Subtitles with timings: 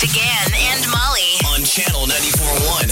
[0.00, 1.38] Big Party and Molly.
[1.54, 2.90] on channel 94.1.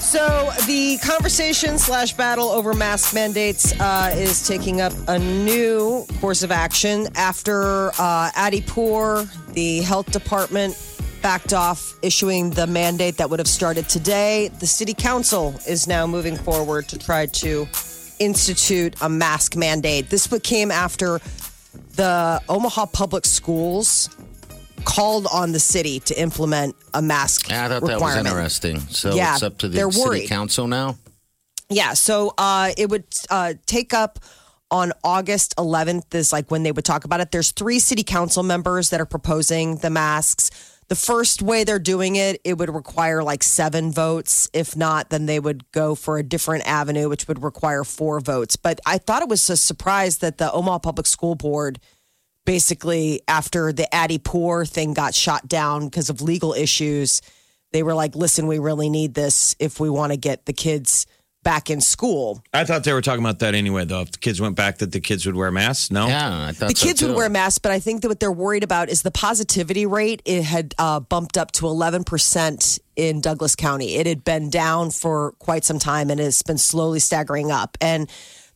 [0.00, 6.42] So the conversation slash battle over mask mandates uh, is taking up a new course
[6.42, 10.76] of action after uh, Adi Pour, the health department,
[11.22, 14.48] backed off issuing the mandate that would have started today.
[14.58, 17.68] The city council is now moving forward to try to
[18.18, 20.10] institute a mask mandate.
[20.10, 21.20] This came after
[21.94, 24.08] the Omaha Public Schools
[24.84, 28.80] called on the city to implement a mask Yeah, I thought that was interesting.
[28.80, 30.28] So Yeah, it's up to the city worried.
[30.28, 30.96] council now.
[31.70, 34.18] Yeah, so uh, it would uh, take up
[34.70, 37.30] on August 11th is like when they would talk about it.
[37.30, 40.50] There's three city council members that are proposing the masks.
[40.88, 44.48] The first way they're doing it, it would require like seven votes.
[44.54, 48.56] If not, then they would go for a different avenue, which would require four votes.
[48.56, 51.78] But I thought it was a surprise that the Omaha Public School Board
[52.48, 57.20] basically after the Adi Pour thing got shot down because of legal issues,
[57.72, 61.06] they were like, listen, we really need this if we want to get the kids
[61.42, 62.42] back in school.
[62.54, 64.00] I thought they were talking about that anyway, though.
[64.00, 65.90] If the kids went back, that the kids would wear masks.
[65.90, 68.18] No, Yeah, I thought The so kids would wear masks, but I think that what
[68.18, 70.22] they're worried about is the positivity rate.
[70.24, 73.96] It had uh, bumped up to 11% in Douglas County.
[73.96, 77.76] It had been down for quite some time and it's been slowly staggering up.
[77.82, 78.08] And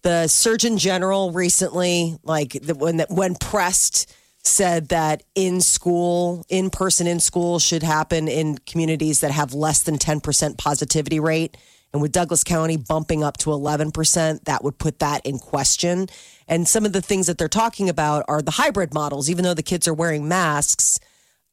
[0.02, 4.12] the Surgeon General recently, like the, when when pressed,
[4.44, 9.82] said that in school, in person in school should happen in communities that have less
[9.82, 11.56] than 10% positivity rate.
[11.92, 16.08] And with Douglas County bumping up to 11%, that would put that in question.
[16.48, 19.54] And some of the things that they're talking about are the hybrid models, even though
[19.54, 20.98] the kids are wearing masks,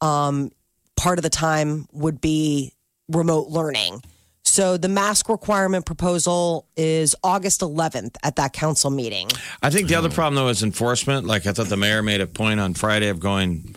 [0.01, 0.51] um,
[0.95, 2.73] part of the time would be
[3.09, 4.01] remote learning.
[4.49, 9.27] So the mask requirement proposal is August 11th at that council meeting.
[9.61, 11.27] I think the other problem though is enforcement.
[11.27, 13.75] Like I thought the mayor made a point on Friday of going,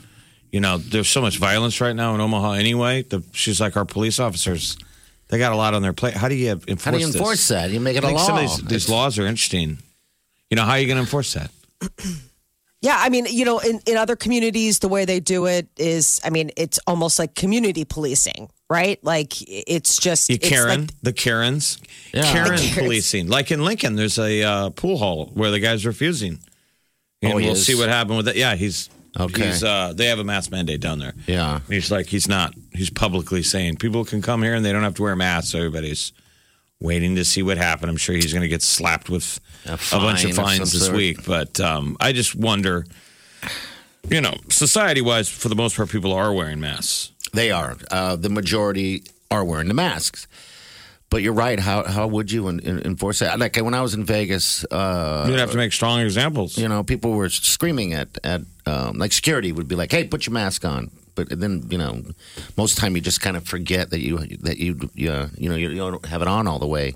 [0.50, 3.02] you know, there's so much violence right now in Omaha anyway.
[3.02, 4.78] The, she's like our police officers,
[5.28, 6.14] they got a lot on their plate.
[6.14, 6.84] How do you enforce?
[6.84, 7.16] How do you this?
[7.16, 7.70] enforce that?
[7.70, 8.26] You make it I a think law.
[8.26, 9.78] some of these, these laws are interesting.
[10.50, 11.50] You know, how are you going to enforce that?
[12.82, 16.20] Yeah, I mean, you know, in, in other communities, the way they do it is,
[16.24, 19.02] I mean, it's almost like community policing, right?
[19.04, 21.78] Like it's just You it's Karen, like- the Karens,
[22.14, 22.32] Yeah.
[22.32, 23.28] Karen The policing.
[23.28, 26.38] Like in Lincoln, there's a uh, pool hall where the guy's refusing.
[27.20, 27.64] And Oh, we'll is?
[27.66, 28.36] see what happened with that.
[28.36, 28.88] Yeah, he's
[29.20, 29.48] Okay.
[29.48, 31.12] He's, uh, they have a mask mandate down there.
[31.26, 31.60] Yeah.
[31.68, 32.54] He's like, he's not.
[32.72, 35.54] He's publicly saying people can come here and they don't have to wear masks.
[35.54, 36.12] Everybody's
[36.80, 37.90] waiting to see what happened.
[37.90, 40.72] I'm sure he's going to get slapped with A a, bunch of fine of fines
[40.72, 40.96] this sort.
[40.96, 41.26] week.
[41.26, 42.86] But um, I just wonder,
[44.08, 47.11] you know, society wise, for the most part, people are wearing masks.
[47.32, 47.76] They are.
[47.90, 50.26] Uh, the majority are wearing the masks.
[51.10, 51.60] But you're right.
[51.60, 53.38] How how would you en- en- enforce that?
[53.38, 56.56] Like when I was in Vegas, uh, You'd have to make strong examples.
[56.56, 60.24] you know, people were screaming at at um, like security would be like, "Hey, put
[60.26, 62.02] your mask on." But then you know,
[62.56, 65.48] most of the time you just kind of forget that you that you you, you
[65.50, 66.94] know you, you don't have it on all the way.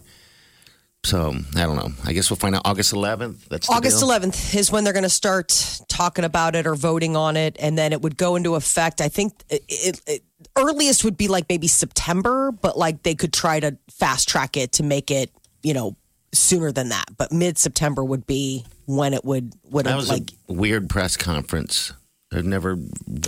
[1.07, 1.93] So I don't know.
[2.05, 3.47] I guess we'll find out August 11th.
[3.49, 4.09] That's August deal?
[4.09, 7.79] 11th is when they're going to start talking about it or voting on it, and
[7.79, 9.01] then it would go into effect.
[9.01, 10.23] I think it, it, it,
[10.57, 14.73] earliest would be like maybe September, but like they could try to fast track it
[14.73, 15.31] to make it,
[15.63, 15.95] you know,
[16.35, 17.05] sooner than that.
[17.17, 21.17] But mid September would be when it would would That was like a weird press
[21.17, 21.93] conference.
[22.37, 22.79] I've never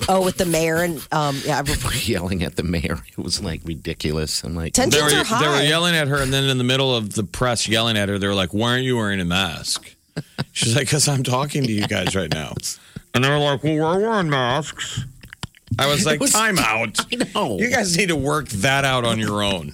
[0.08, 1.62] oh with the mayor and um yeah
[2.02, 2.98] yelling at the mayor.
[3.10, 4.42] It was like ridiculous.
[4.44, 5.41] I'm like, Tensions They were, are high.
[5.42, 8.08] they were yelling at her, and then in the middle of the press yelling at
[8.08, 9.94] her, they were like, "Why aren't you wearing a mask?"
[10.52, 12.54] She's like, "Cause I'm talking to you guys right now."
[13.14, 15.04] And they were like, "Well, we're wearing masks."
[15.78, 16.98] I was like, was- "Time out!
[17.12, 17.59] I know.
[17.59, 19.71] You guys need to work that out on your own."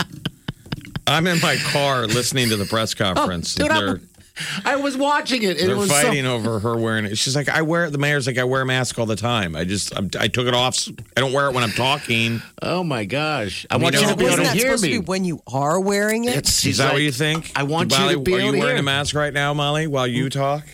[1.06, 3.54] I'm in my car listening to the press conference.
[3.54, 4.08] dude, they're I'm-
[4.64, 5.60] I was watching it.
[5.60, 7.16] And they're was so- fighting over her wearing it.
[7.18, 9.54] She's like, "I wear." The mayor's like, "I wear a mask all the time.
[9.54, 10.88] I just I'm, I took it off.
[11.16, 13.66] I don't wear it when I'm talking." Oh my gosh!
[13.70, 14.92] I mean, want you you to know, be able to that hear supposed me.
[14.94, 16.36] to be when you are wearing it?
[16.36, 17.52] It's, Is he's that what you think?
[17.54, 18.80] I want Molly, you to be Are able you to wearing hear.
[18.80, 20.64] a mask right now, Molly, while you talk?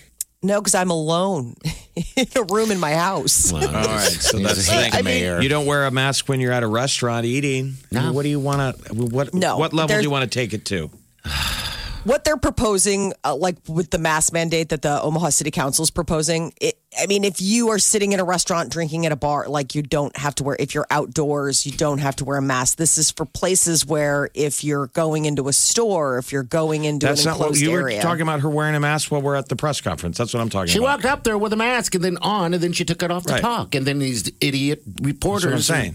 [0.42, 1.54] No, because I'm alone
[2.16, 3.52] in a room in my house.
[3.52, 5.04] Well, All right, so that's a the hate thing.
[5.04, 5.38] mayor.
[5.42, 7.74] You don't wear a mask when you're at a restaurant eating.
[7.94, 8.94] I mean, what do you want to?
[8.94, 10.88] What No, what level do you want to take it to?
[12.04, 15.90] what they're proposing, uh, like with the mask mandate that the Omaha City Council is
[15.90, 19.46] proposing, it, I mean, if you are sitting in a restaurant drinking at a bar,
[19.48, 22.42] like you don't have to wear, if you're outdoors, you don't have to wear a
[22.42, 22.78] mask.
[22.78, 27.06] This is for places where if you're going into a store, if you're going into
[27.06, 27.96] That's an not what enclosed you area.
[27.98, 28.40] were talking about.
[28.40, 30.16] Her wearing a mask while we're at the press conference.
[30.18, 30.98] That's what I'm talking She about.
[30.98, 33.24] walked up there with a mask and then on, and then she took it off
[33.26, 33.42] to Right.
[33.42, 33.74] talk.
[33.74, 35.94] And then these idiot reporters That's what I'm are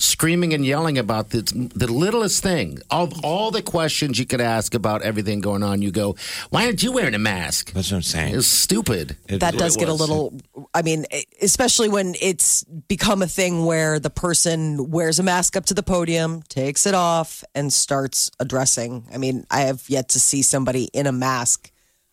[0.00, 1.42] screaming and yelling about the,
[1.74, 2.78] the littlest thing.
[2.90, 6.16] Of all the questions you could ask about everything going on, you go,
[6.50, 8.34] "Why aren't you wearing a mask?" That's what I'm saying.
[8.34, 9.16] It's stupid.
[9.28, 10.34] It- that does it get a little
[10.74, 11.04] i mean
[11.42, 15.82] especially when it's become a thing where the person wears a mask up to the
[15.82, 20.84] podium takes it off and starts addressing i mean i have yet to see somebody
[20.92, 21.70] in a mask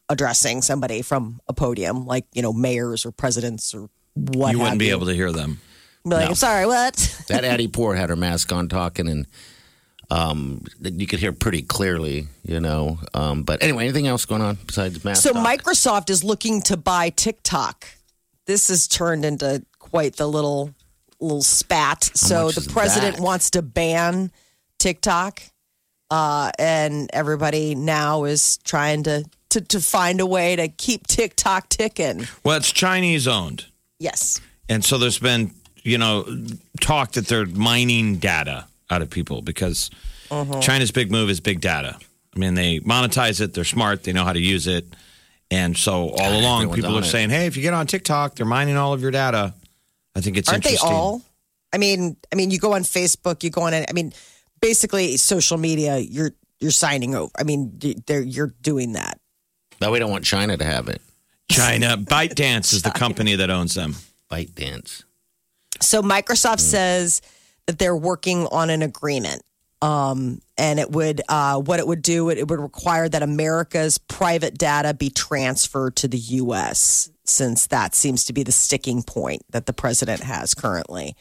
[0.10, 4.80] addressing somebody from a podium like you know mayors or presidents or what You wouldn't
[4.80, 4.96] be you.
[4.96, 5.60] able to hear them.
[6.10, 6.30] Be like, No.
[6.30, 6.96] i'm sorry what
[7.28, 9.28] that Adi Pour had her mask on talking and
[10.10, 12.98] um, you could hear pretty clearly, you know.
[13.14, 15.22] Um, but anyway, anything else going on besides mask?
[15.22, 15.46] So talk?
[15.46, 17.86] Microsoft is looking to buy TikTok.
[18.46, 20.74] This has turned into quite the little
[21.20, 22.06] little spat.
[22.14, 23.22] so the president that?
[23.22, 24.32] wants to ban
[24.80, 25.42] TikTok,
[26.10, 31.68] uh, and everybody now is trying to, to to find a way to keep TikTok
[31.68, 32.28] ticking.
[32.46, 33.66] Well, it's Chinese owned.
[34.00, 34.40] Yes.
[34.70, 35.52] And so there's been,
[35.88, 36.26] you know,
[36.82, 39.90] talk that they're mining data out of people because
[40.30, 40.60] Uh-huh.
[40.62, 41.98] China's big move is big data.
[42.36, 44.86] I mean, they monetize it, they're smart, they know how to use it.
[45.50, 47.06] And so all along, people are it.
[47.06, 49.54] saying, hey, if you get on TikTok, they're mining all of your data.
[50.16, 51.22] I think it's Aren't they all?
[51.72, 53.74] I mean, I mean, you go on Facebook, you go on.
[53.74, 54.12] I mean,
[54.62, 55.98] basically, social media.
[56.00, 57.32] You're you're signing over.
[57.40, 59.20] I mean, they're, you're doing that.
[59.80, 61.02] but we don't want China to have it.
[61.50, 63.96] China, ByteDance is the company that owns them.
[64.32, 65.04] ByteDance.
[65.82, 67.22] So Microsoft says
[67.66, 69.42] that they're working on an agreement.
[69.82, 74.00] Um, and it would, uh, what it would do, it, it would require that America's
[74.00, 79.44] private data be transferred to the U.S., since that seems to be the sticking point
[79.52, 81.16] that the president has currently.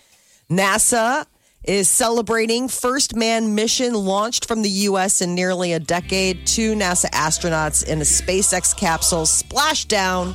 [0.49, 1.27] NASA
[1.65, 5.21] is celebrating first man mission launched from the U.S.
[5.21, 6.47] in nearly a decade.
[6.47, 10.35] Two NASA astronauts in a SpaceX capsule splashed down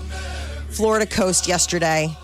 [0.69, 2.15] Florida coast yesterday.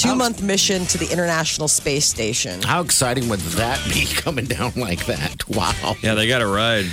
[0.00, 2.62] Two month mission to the International Space Station.
[2.62, 5.46] How exciting would that be coming down like that?
[5.46, 5.94] Wow.
[6.00, 6.86] Yeah, they got a ride.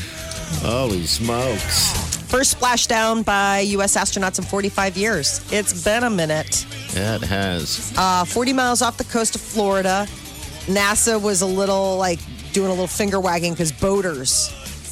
[0.59, 2.17] Holy smokes.
[2.25, 3.95] First splashdown by U.S.
[3.95, 5.39] astronauts in 45 years.
[5.53, 6.65] It's been a minute.
[6.93, 7.93] Yeah, it has.
[7.97, 10.05] Uh, 40 miles off the coast of Florida.
[10.65, 12.19] NASA was a little like
[12.51, 14.49] doing a little finger wagging because boaters,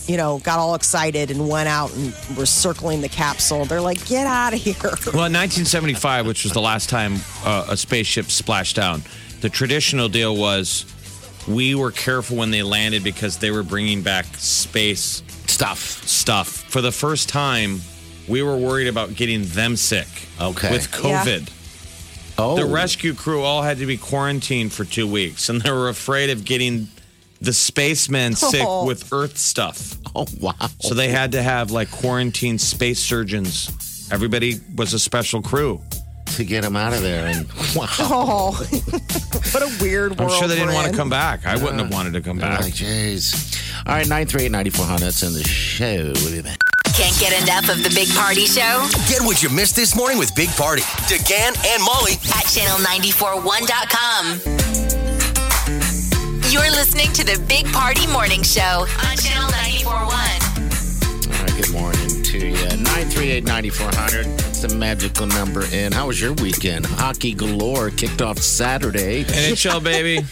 [0.08, 3.66] you know, got all excited and went out and were circling the capsule.
[3.66, 4.76] They're like, get out of here.
[4.82, 9.02] Well, in 1975, which was the last time uh, a spaceship splashed down,
[9.42, 10.86] the traditional deal was
[11.48, 15.80] we were careful when they landed because they were bringing back space Stuff.
[16.08, 16.48] stuff.
[16.48, 17.80] For the first time,
[18.28, 20.08] we were worried about getting them sick
[20.42, 20.72] Okay.
[20.72, 21.52] with COVID.
[22.38, 22.58] Oh.
[22.58, 26.30] The rescue crew all had to be quarantined for two weeks, and they were afraid
[26.32, 26.90] of getting
[27.42, 28.86] the spacemen sick Oh.
[28.86, 29.98] with Earth stuff.
[30.18, 30.54] Oh, wow.
[30.80, 34.08] So they had to have like quarantine space surgeons.
[34.14, 35.82] Everybody was a special crew.
[36.38, 37.28] to get him out of there.
[37.28, 37.46] And
[37.76, 37.88] wow.
[38.00, 38.52] Oh,
[39.52, 40.22] what a weird world.
[40.22, 40.40] I'm world.
[40.40, 40.94] sure they didn't we're want in.
[40.94, 41.46] to come back.
[41.46, 42.62] I wouldn't have wanted to come I'm back.
[42.62, 43.36] like, jeez.
[43.86, 45.02] All right, 938 9400.
[45.02, 46.14] That's in the show.
[46.24, 46.60] We'll be back.
[46.94, 50.34] Can't get enough of the Big Party Show Get what you missed this morning with
[50.34, 54.85] Big Party, DeGan and Molly at channel941.com.
[56.56, 60.08] You're listening to the Big Party Morning Show on channel 941.
[60.08, 62.54] All right, good morning to you.
[62.54, 64.26] 938 9400.
[64.38, 65.66] That's the magical number.
[65.74, 66.86] And how was your weekend?
[66.86, 69.26] Hockey galore kicked off Saturday.
[69.26, 70.26] NHL, baby.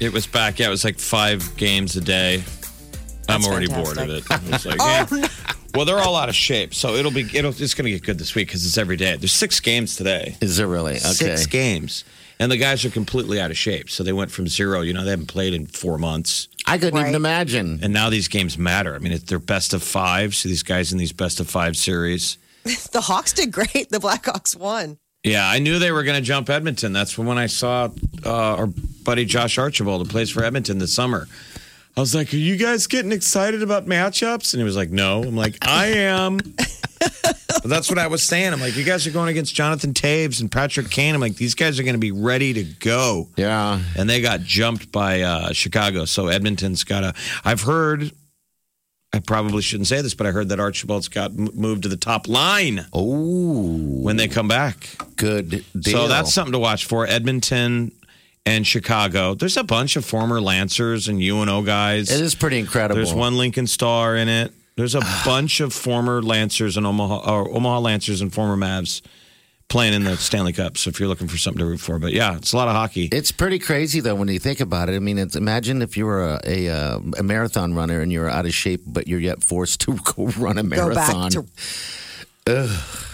[0.00, 0.58] It was back.
[0.58, 2.42] Yeah, it was like five games a day.
[3.28, 4.24] I'm That's already bored of it.
[4.28, 5.28] It's like, Oh, yeah.
[5.76, 8.18] Well, they're all out of shape, so it'll be it'll it's going to get good
[8.18, 9.14] this week because it's every day.
[9.14, 10.36] There's six games today.
[10.40, 10.94] Is it really?
[10.96, 10.98] Okay.
[11.12, 12.02] Six games,
[12.40, 13.90] and the guys are completely out of shape.
[13.90, 14.80] So they went from zero.
[14.80, 17.78] You know, they haven't played in four months, I couldn't even imagine.
[17.82, 18.94] and now these games matter.
[18.94, 20.34] I mean, it's, they're best of five.
[20.34, 22.38] So these guys in these best of five series.
[22.92, 23.88] The Hawks did great.
[23.90, 24.98] The Blackhawks won.
[25.22, 26.92] Yeah, I knew they were going to jump Edmonton.
[26.92, 27.88] That's when I saw
[28.24, 31.26] uh, our buddy Josh Archibald, who plays for Edmonton this summer.
[31.96, 35.22] I was like, "Are you guys getting excited about matchups?" And he was like, "No."
[35.22, 38.52] I'm like, "I am." but that's what I was saying.
[38.52, 41.54] I'm like, "You guys are going against Jonathan Toews and Patrick Kane." I'm like, "These
[41.54, 43.80] guys are going to be ready to go." Yeah.
[43.98, 46.04] And they got jumped by uh, Chicago.
[46.04, 47.14] So Edmonton's got a.
[47.44, 48.12] I've heard.
[49.12, 51.96] I probably shouldn't say this, but I heard that Archibald's got m- moved to the
[51.96, 54.88] top line Oh, when they come back.
[55.16, 55.92] good deal.
[55.98, 57.08] So that's something to watch for.
[57.08, 57.90] Edmonton
[58.46, 59.34] and Chicago.
[59.34, 62.10] There's a bunch of former Lancers and UNO guys.
[62.10, 62.96] It is pretty incredible.
[62.96, 64.52] There's one Lincoln Star in it.
[64.76, 69.02] There's a bunch of former Lancers and Omaha or Omaha Lancers and former Mavs
[69.68, 70.76] playing in the Stanley Cup.
[70.76, 72.74] So if you're looking for something to root for, but yeah, it's a lot of
[72.74, 73.08] hockey.
[73.12, 74.96] It's pretty crazy though when you think about it.
[74.96, 78.28] I mean, it's, imagine if you were a, a, uh, a marathon runner and you're
[78.28, 81.30] out of shape, but you're yet forced to go run a Go back marathon.
[81.30, 81.46] to.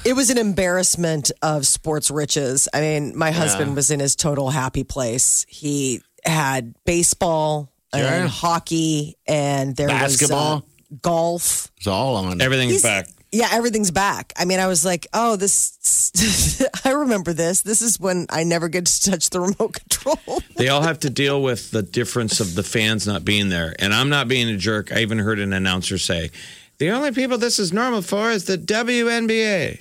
[0.06, 2.68] It was an embarrassment of sports riches.
[2.72, 5.44] I mean, my husband was in his total happy place.
[5.48, 8.04] He had baseball Sure.
[8.04, 10.54] and hockey, and there Basketball.
[10.56, 11.70] was uh, golf.
[11.78, 12.40] it's all on.
[12.40, 13.08] Everything's He's- back.
[13.32, 14.32] Yeah, everything's back.
[14.36, 16.62] I mean, I was like, oh, this.
[16.84, 17.62] I remember this.
[17.62, 20.40] This is when I never get to touch the remote control.
[20.56, 23.74] They all have to deal with the difference of the fans not being there.
[23.78, 24.92] And I'm not being a jerk.
[24.92, 26.30] I even heard an announcer say,
[26.78, 29.80] the only people this is normal for is the WNBA.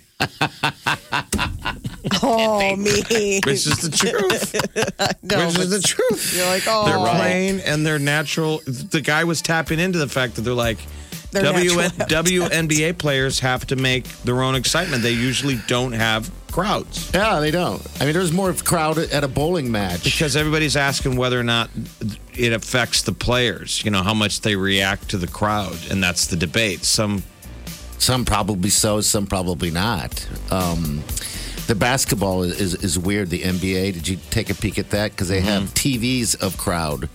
[2.24, 3.40] Oh, me.
[3.46, 4.56] Which is the truth.
[5.24, 6.36] No, Which is the truth.
[6.38, 8.62] you're like, oh, They're playing and they're natural.
[8.66, 10.78] The guy was tapping into the fact that they're like,
[11.32, 11.90] They're W- natural
[12.24, 15.02] WNBA players have to make their own excitement.
[15.02, 17.86] They usually don't have crowds yeah, they don't.
[18.00, 20.04] I mean, there's more of crowd at a bowling match.
[20.06, 21.70] because everybody's asking whether or not
[22.34, 25.76] it affects the players, you know, how much they react to the crowd.
[25.90, 26.86] And that's the debate.
[26.86, 27.24] Some
[27.98, 30.28] Some probably so, some probably not.
[30.52, 31.04] Um,
[31.68, 33.30] the basketball is, is, is weird.
[33.30, 33.94] The NBA.
[33.94, 35.12] Did you take a peek at that?
[35.12, 37.10] Because they have TVs of crowd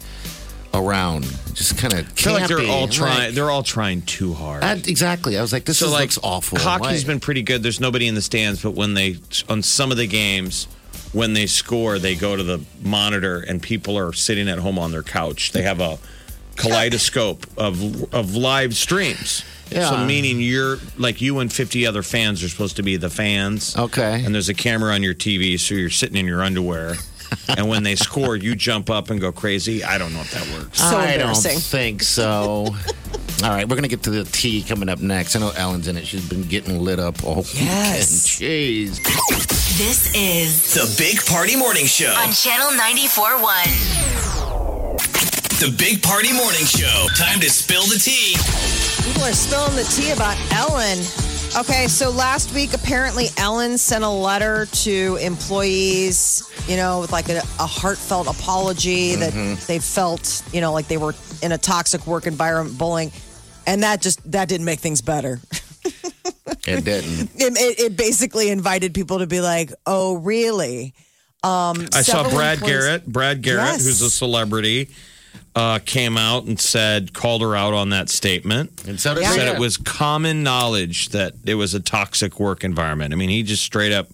[0.75, 1.25] around.
[1.55, 3.35] Just kind of feel like they're all trying.
[3.35, 4.65] They're all trying too hard.
[4.89, 5.39] exactly.
[5.39, 6.59] I was like, this so is, like looks awful.
[6.59, 7.63] Hockey's been pretty good.
[7.63, 9.17] There's nobody in the stands, but when they
[9.49, 10.67] on some of the games,
[11.13, 14.91] when they score, they go to the monitor and people are sitting at home on
[14.91, 15.53] their couch.
[15.53, 15.99] They have a
[16.61, 19.45] kaleidoscope of of live streams.
[19.71, 19.91] Yeah.
[19.91, 23.77] So meaning you're like you and 50 other fans are supposed to be the fans.
[23.77, 24.23] Okay.
[24.25, 26.95] And there's a camera on your TV, so you're sitting in your underwear.
[27.57, 29.85] and when they score, you jump up and go crazy.
[29.85, 30.81] I don't know if that works.
[30.81, 32.67] So I don't think so.
[33.45, 35.35] All right, we're gonna get to the tea coming up next.
[35.37, 36.07] I know Ellen's in it.
[36.07, 38.39] She's been getting lit up all Yes.
[38.39, 38.97] weekend.
[38.97, 39.79] Jeez.
[39.79, 42.13] This is The Big Party Morning Show.
[42.19, 45.30] on Channel 94.1.
[45.61, 47.07] The Big Party Morning Show.
[47.17, 48.35] Time to spill the tea.
[49.05, 50.99] People are spilling the tea about Ellen.
[51.59, 57.29] Okay, so last week, apparently, Ellen sent a letter to employees, you know, with like
[57.29, 59.35] a, a heartfelt apology that
[59.67, 63.13] they felt, you know, like they were in a toxic work environment, bullying.
[63.67, 65.41] And that just, that didn't make things better.
[66.67, 67.31] It didn't.
[67.37, 70.95] It, it, it basically invited people to be like, oh, really?
[71.43, 73.07] Um, I saw several Brad employees- Garrett.
[73.07, 73.85] Brad Garrett, Yes.
[73.85, 74.91] who's a celebrity,
[75.55, 78.87] uh, came out and said, called her out on that statement.
[78.87, 79.31] And so Yeah.
[79.33, 83.13] Said it was common knowledge that it was a toxic work environment.
[83.13, 84.09] I mean, he just straight up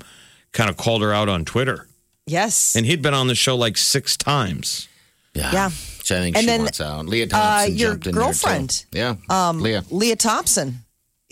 [0.52, 1.86] kind of called her out on Twitter.
[2.26, 2.74] Yes.
[2.74, 4.88] And he'd been on the show like six times.
[5.34, 5.52] Yeah.
[5.52, 5.68] Yeah.
[5.98, 7.06] Which I think And she then, wants out.
[7.06, 8.84] Lea Thompson uh, your jumped in girlfriend.
[8.92, 9.18] there too.
[9.28, 9.48] Yeah.
[9.48, 9.80] Um, Lea.
[9.90, 10.78] Lea Thompson.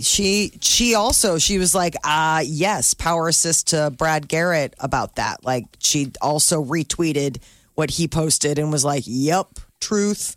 [0.01, 5.45] She she also she was like, uh yes, power assist to Brad Garrett about that.
[5.45, 7.39] Like she also retweeted
[7.77, 9.47] what he posted and was like, Yep,
[9.85, 10.37] truth.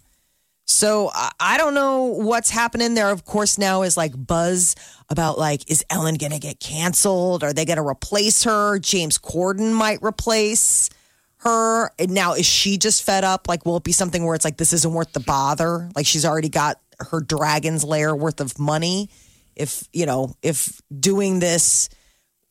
[0.66, 3.10] So I, I don't know what's happening there.
[3.10, 4.76] Of course, now is like buzz
[5.10, 7.44] about like, is Ellen gonna get canceled?
[7.44, 8.78] Are they gonna replace her?
[8.80, 10.90] James Corden might replace
[11.38, 11.92] her.
[11.98, 13.48] And now is she just fed up?
[13.48, 15.90] Like, will it be something where it's like this isn't worth the bother?
[15.96, 19.10] Like she's already got her dragon's lair worth of money.
[19.56, 21.90] If you know, if doing this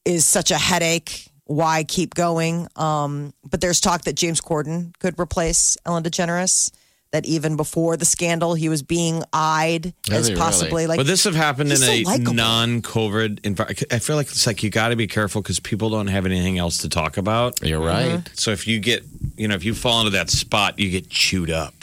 [0.06, 2.66] is such a headache, why keep going?
[2.76, 6.72] Um, but there's talk that James Corden could replace Ellen DeGeneres.
[7.12, 10.42] That even before the scandal, he was being eyed Is as he really?
[10.42, 10.98] possibly like.
[10.98, 12.34] Would this have happened in he's so a likable.
[12.34, 13.84] non-COVID environment?
[13.90, 16.58] I feel like it's like you got to be careful because people don't have anything
[16.58, 17.62] else to talk about.
[17.62, 18.16] You're uh-huh.
[18.16, 18.30] right.
[18.34, 19.04] So if you get,
[19.36, 21.75] you know, if you fall into that spot, you get chewed up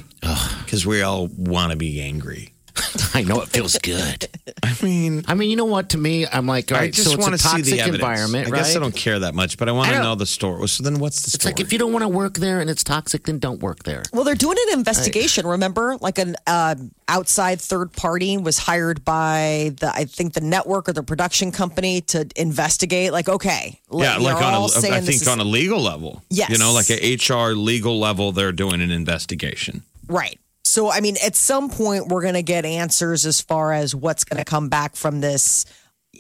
[0.64, 2.53] because we all want to be angry.
[3.14, 4.28] I know it feels good.
[4.64, 5.90] I mean, I mean, you know what?
[5.90, 7.96] To me, I'm like, all I just so it's want a to see the evidence.
[8.02, 8.58] environment, I right?
[8.60, 10.68] guess I don't care that much, but I want I to know the story.
[10.68, 11.54] So then, what's the It's story?
[11.54, 14.02] like if you don't want to work there and it's toxic, then don't work there.
[14.12, 15.46] Well, they're doing an investigation.
[15.46, 16.76] Remember, like an uh,
[17.08, 22.02] outside third party was hired by the, I think the network or the production company
[22.02, 23.12] to investigate.
[23.12, 26.24] Like, okay, yeah, like on all a, I think is- on a legal level.
[26.30, 26.50] Yes.
[26.50, 29.84] you know, like a HR legal level, they're doing an investigation.
[30.08, 30.40] Right.
[30.74, 34.24] So, I mean, at some point, we're going to get answers as far as what's
[34.24, 35.68] going to come back from this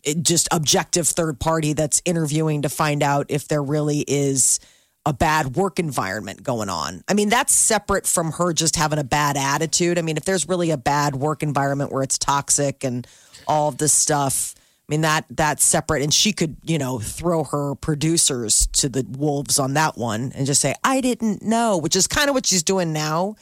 [0.05, 4.60] eh, just objective third party that's interviewing to find out if there really is
[5.07, 7.03] a bad work environment going on.
[7.07, 9.98] I mean, that's separate from her just having a bad attitude.
[9.98, 13.07] I mean, if there's really a bad work environment where it's toxic and
[13.48, 17.43] all of this stuff, I mean that that's separate and she could, you know, throw
[17.45, 21.95] her producers to the wolves on that one and just say, "I didn't know," which
[21.95, 23.36] is kind of what she's doing now.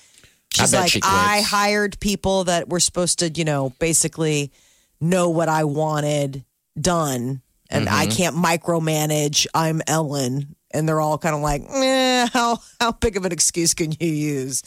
[0.54, 1.02] She's like, she.
[1.04, 4.52] I hired people that were supposed to, you know, basically
[5.00, 6.44] know what I wanted
[6.80, 9.48] done, and I can't micromanage.
[9.54, 13.74] I'm Ellen, and they're all kind of like, eh, how how big of an excuse
[13.74, 14.64] can you use?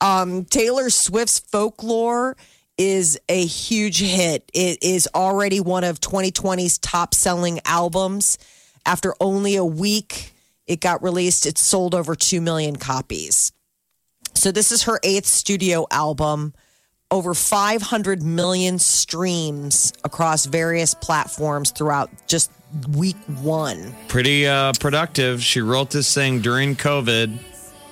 [0.00, 2.36] Um, Taylor Swift's folklore
[2.76, 4.50] is a huge hit.
[4.52, 8.38] It is already one of 2020's top selling albums.
[8.84, 10.32] After only a week,
[10.66, 11.46] it got released.
[11.46, 13.52] It sold over 2 million copies.
[14.34, 16.54] So, this is her eighth studio album.
[17.10, 22.50] Over 500 million streams across various platforms throughout just
[22.88, 23.94] week one.
[24.08, 25.42] Pretty uh, productive.
[25.42, 27.36] She wrote this thing during COVID,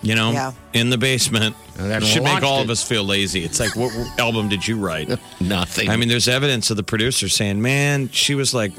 [0.01, 0.53] you know, Yeah.
[0.73, 1.55] in the basement.
[1.77, 2.65] That Should make all it.
[2.65, 3.45] of us feel lazy.
[3.45, 5.11] It's like, what album did you write?
[5.41, 5.91] Nothing.
[5.91, 8.73] I mean, there's evidence of the producer saying, "Man, she was like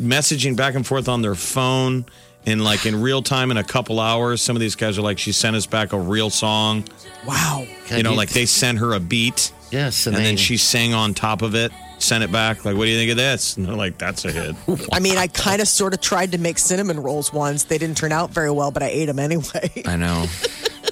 [0.00, 2.06] messaging back and forth on their phone
[2.46, 5.18] in like in real time in a couple hours." Some of these guys are like,
[5.18, 6.84] "She sent us back a real song."
[7.26, 7.66] Wow.
[7.90, 11.12] you know, like they sent her a beat, yes, and they- then she sang on
[11.12, 12.64] top of it, sent it back.
[12.64, 13.56] Like, what do you think of this?
[13.56, 14.56] And they're like, "That's a hit."
[14.92, 17.64] I mean, I kind of sort of tried to make cinnamon rolls once.
[17.64, 19.70] They didn't turn out very well, but I ate them anyway.
[19.86, 20.26] I know.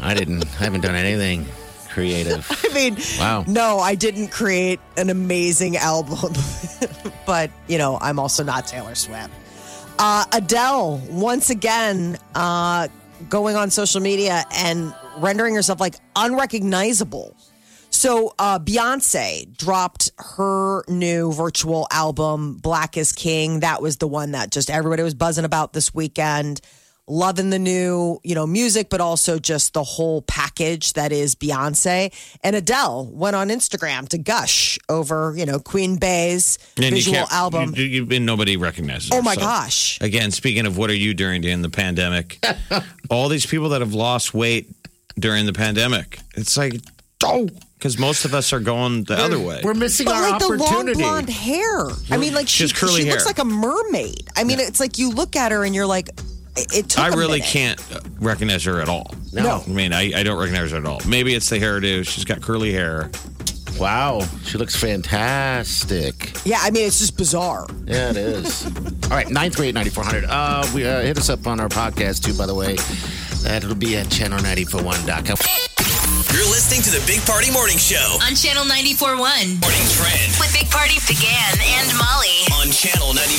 [0.02, 0.45] I didn't.
[0.61, 1.47] I haven't done anything
[1.88, 2.47] creative.
[2.71, 3.45] I mean, Wow.
[3.49, 6.33] no, I didn't create an amazing album,
[7.26, 9.31] but you know, I'm also not Taylor Swift.
[9.99, 12.87] Uh, Adele, once again, uh,
[13.28, 17.37] going on social media and rendering herself like unrecognizable.
[17.90, 23.61] So, uh, Beyonce dropped her new virtual album, Black is King.
[23.61, 26.61] That was the one that just everybody was buzzing about this weekend.
[27.11, 32.12] Loving the new, you know, music, but also just the whole package that is Beyonce.
[32.45, 37.33] And Adele went on Instagram to gush over, you know, Queen Bey's And visual can't-
[37.33, 37.75] album.
[37.75, 39.11] You, you, and nobody recognizes.
[39.12, 39.99] Oh her, my so- gosh.
[40.03, 42.45] Again, speaking of what are you doing during the pandemic?
[43.11, 44.69] all these people that have lost weight
[45.19, 46.21] during the pandemic.
[46.37, 46.75] It's like,
[47.25, 47.49] oh,
[47.79, 49.61] because most of us are going the other way.
[49.65, 51.87] We're missing But our like the long blonde hair.
[52.11, 54.29] I mean, like She she, curly she looks like a mermaid.
[54.37, 56.11] I mean, it's like you look at her and you're like,
[56.59, 57.47] it, it took I a really minute.
[57.53, 59.15] can't uh, recognize her at all.
[59.33, 59.62] No.
[59.67, 61.00] I mean, I, I don't recognize her at all.
[61.07, 62.07] Maybe it's the hairdo.
[62.07, 63.11] She's got curly hair.
[63.79, 66.33] Wow, she looks fantastic.
[66.44, 67.66] Yeah, I mean, it's just bizarre.
[67.87, 68.64] Yeah, it is.
[69.05, 70.27] All right, 938-9400.
[70.29, 72.75] Uh, we, uh, hit us up on our podcast, too, by the way.
[73.44, 75.37] That'll be at channel941.com.
[76.35, 78.18] You're listening to the Big Party Morning Show.
[78.27, 79.14] On Channel 94.1.
[79.62, 82.42] Morning Trend With Big Party began and Molly.
[82.59, 83.38] on Channel 94.1.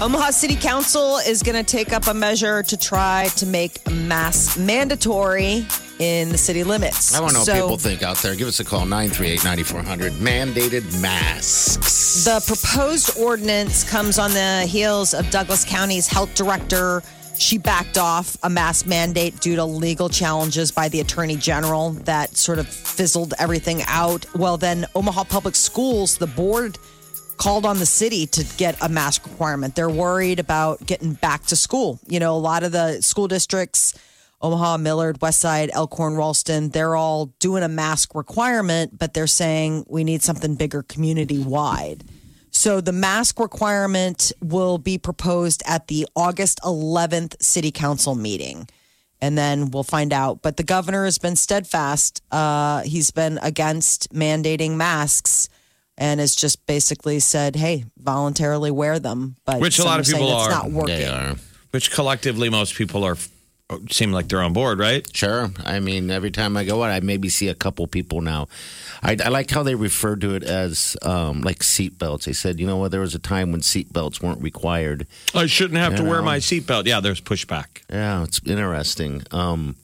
[0.00, 4.58] Omaha City Council is going to take up a measure to try to make masks
[4.58, 5.64] mandatory
[6.00, 7.14] in the city limits.
[7.14, 8.34] I want to know so, what people think out there.
[8.34, 10.10] Give us a call, 938-9400.
[10.18, 12.24] Mandated masks.
[12.24, 17.00] The proposed ordinance comes on the heels of Douglas County's health director.
[17.38, 22.36] She backed off a mask mandate due to legal challenges by the attorney general that
[22.36, 24.26] sort of fizzled everything out.
[24.34, 26.78] Well, then Omaha Public Schools, the board
[27.36, 29.74] called on the city to get a mask requirement.
[29.74, 32.00] They're worried about getting back to school.
[32.06, 33.94] You know, a lot of the school districts,
[34.40, 40.04] Omaha, Millard, Westside, Elkhorn, Ralston, they're all doing a mask requirement, but they're saying we
[40.04, 42.04] need something bigger community wide.
[42.50, 48.68] So the mask requirement will be proposed at the August 11th city council meeting.
[49.20, 50.42] And then we'll find out.
[50.42, 52.22] But the governor has been steadfast.
[52.30, 55.48] Uh, he's been against mandating masks
[55.96, 59.36] and has just basically said, hey, voluntarily wear them.
[59.44, 60.50] But Which a lot of people it's are.
[60.50, 60.96] not working.
[60.98, 61.36] They are.
[61.70, 63.16] Which collectively, most people are
[63.90, 65.04] seem like they're on board, right?
[65.16, 65.50] Sure.
[65.64, 68.46] I mean, every time I go out, I maybe see a couple people now.
[69.02, 72.24] I, I liked how they referred to it as um, like seatbelts.
[72.24, 75.06] They said, you know what, there was a time when seatbelts weren't required.
[75.34, 76.26] I shouldn't have to You wear know.
[76.26, 76.86] my seatbelt.
[76.86, 77.82] Yeah, there's pushback.
[77.90, 79.22] Yeah, it's interesting.
[79.30, 79.76] Um,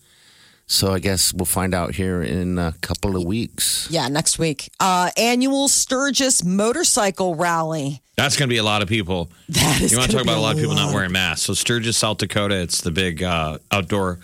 [0.70, 3.88] so I guess we'll find out here in a couple of weeks.
[3.90, 4.70] Yeah, next week.
[4.78, 8.02] Uh, annual Sturgis motorcycle rally.
[8.16, 9.33] That's going to be a lot of people.
[9.48, 11.44] That is you want to talk about a lot of people not wearing masks.
[11.46, 14.20] So Sturgis, South Dakota, it's the big uh, outdoor.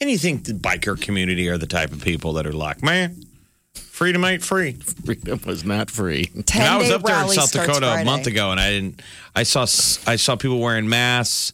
[0.00, 3.24] And you think the biker community are the type of people that are like, man,
[3.74, 4.74] freedom ain't free.
[5.04, 6.26] Freedom was not free.
[6.26, 8.70] 10 And I was up there in South starts Dakota a month ago, and I
[8.70, 9.02] didn't.
[9.34, 11.52] I saw I saw people wearing masks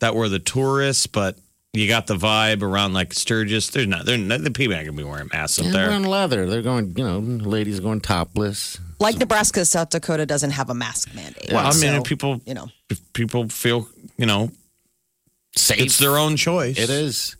[0.00, 1.38] that were the tourists, but
[1.76, 3.68] you got the vibe around like Sturgis.
[3.70, 4.06] There's not.
[4.06, 5.88] They're not, the people aren't gonna be wearing masks up They're there.
[5.88, 6.46] wearing leather.
[6.46, 8.78] They're going, you know, ladies going topless.
[8.98, 11.48] Like Nebraska, South Dakota doesn't have a mask mandate.
[11.52, 14.50] Well, I mean, So, people, you know, if people feel, you know,
[15.56, 15.80] Safe.
[15.80, 16.78] it's their own choice.
[16.78, 17.36] It is.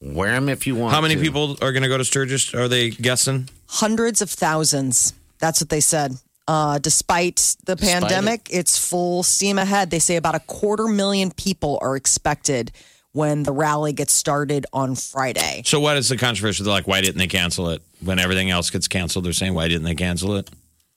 [0.00, 0.92] Wear them if you want.
[0.94, 1.20] How many to.
[1.20, 2.54] people are going to go to Sturgis?
[2.54, 3.48] Are they guessing?
[3.66, 5.14] hundreds of thousands.
[5.40, 6.14] That's what they said.
[6.46, 9.90] Uh, despite the Despite pandemic, it's full steam ahead.
[9.90, 12.70] They say about a quarter million people are expected
[13.14, 15.62] when the rally gets started on Friday.
[15.64, 16.62] So, what is the controversy?
[16.62, 19.24] They're like, why didn't they cancel it when everything else gets canceled?
[19.24, 20.50] They're saying, why didn't they cancel it?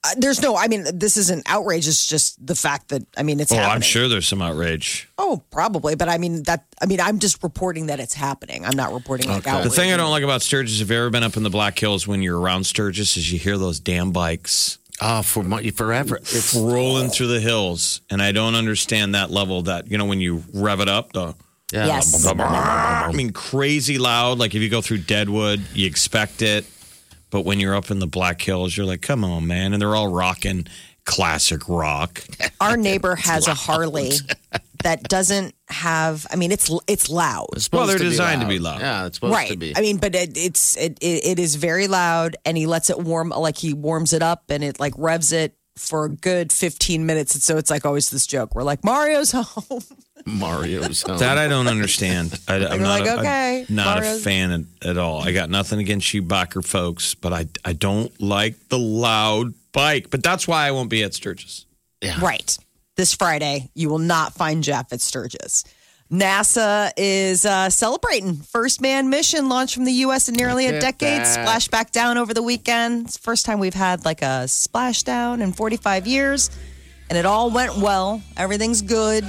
[0.04, 0.56] Uh, there's no.
[0.56, 1.88] I mean, this isn't outrage.
[1.88, 3.76] It's just the fact that I mean, it's Oh, happening.
[3.76, 5.08] I'm sure there's some outrage.
[5.18, 5.96] Oh, probably.
[5.96, 6.66] But I mean that.
[6.82, 8.64] I mean, I'm just reporting that it's happening.
[8.66, 9.50] I'm not reporting like Okay.
[9.52, 9.70] outrage.
[9.70, 11.78] The thing I don't like about Sturgis, if you've ever been up in the Black
[11.80, 16.18] Hills when you're around Sturgis, is you hear those damn bikes Oh, for mo- forever.
[16.18, 19.64] It's rolling through the hills, and I don't understand that level.
[19.64, 21.34] That you know when you rev it up, the
[21.72, 21.88] yeah.
[21.88, 22.26] Yes.
[22.26, 24.40] I mean crazy loud.
[24.40, 26.66] Like if you go through Deadwood, you expect it,
[27.30, 29.96] but when you're up in the Black Hills, you're like, come on, man, and they're
[29.96, 30.68] all rocking
[31.06, 32.24] classic rock.
[32.62, 34.12] Our neighbor has a Harley
[34.84, 36.26] that doesn't have.
[36.32, 37.50] I mean, it's it's loud.
[37.54, 38.80] It's Well, they're to be designed to be loud.
[38.80, 39.50] Yeah, it's supposed right.
[39.50, 39.76] to be.
[39.76, 43.00] I mean, but it, it's it, it it is very loud, and he lets it
[43.00, 43.30] warm.
[43.30, 47.34] Like he warms it up, and it like revs it for a good fifteen minutes.
[47.34, 48.56] And so it's like always this joke.
[48.56, 49.82] We're like Mario's home.
[50.26, 51.20] Mario's home.
[51.20, 52.40] That I don't understand.
[52.48, 55.22] I, am you're not, like, a, I'm okay, not a fan at, at all.
[55.22, 60.10] I got nothing against you biker folks, but I I don't like the loud bike.
[60.10, 61.66] But that's why I won't be at Sturgis.
[62.02, 62.20] yeah.
[62.22, 62.58] Right.
[62.96, 65.64] This Friday, you will not find Jeff at Sturgis.
[66.12, 70.30] NASA is uh, celebrating first man mission launched from the U.S.
[70.30, 71.22] in nearly a Look decade.
[71.22, 71.26] that.
[71.26, 73.06] Splash back down over the weekend.
[73.08, 76.50] It's the first time we've had like a splashdown in 45 years,
[77.10, 78.22] and it all went well.
[78.38, 79.26] Everything's good.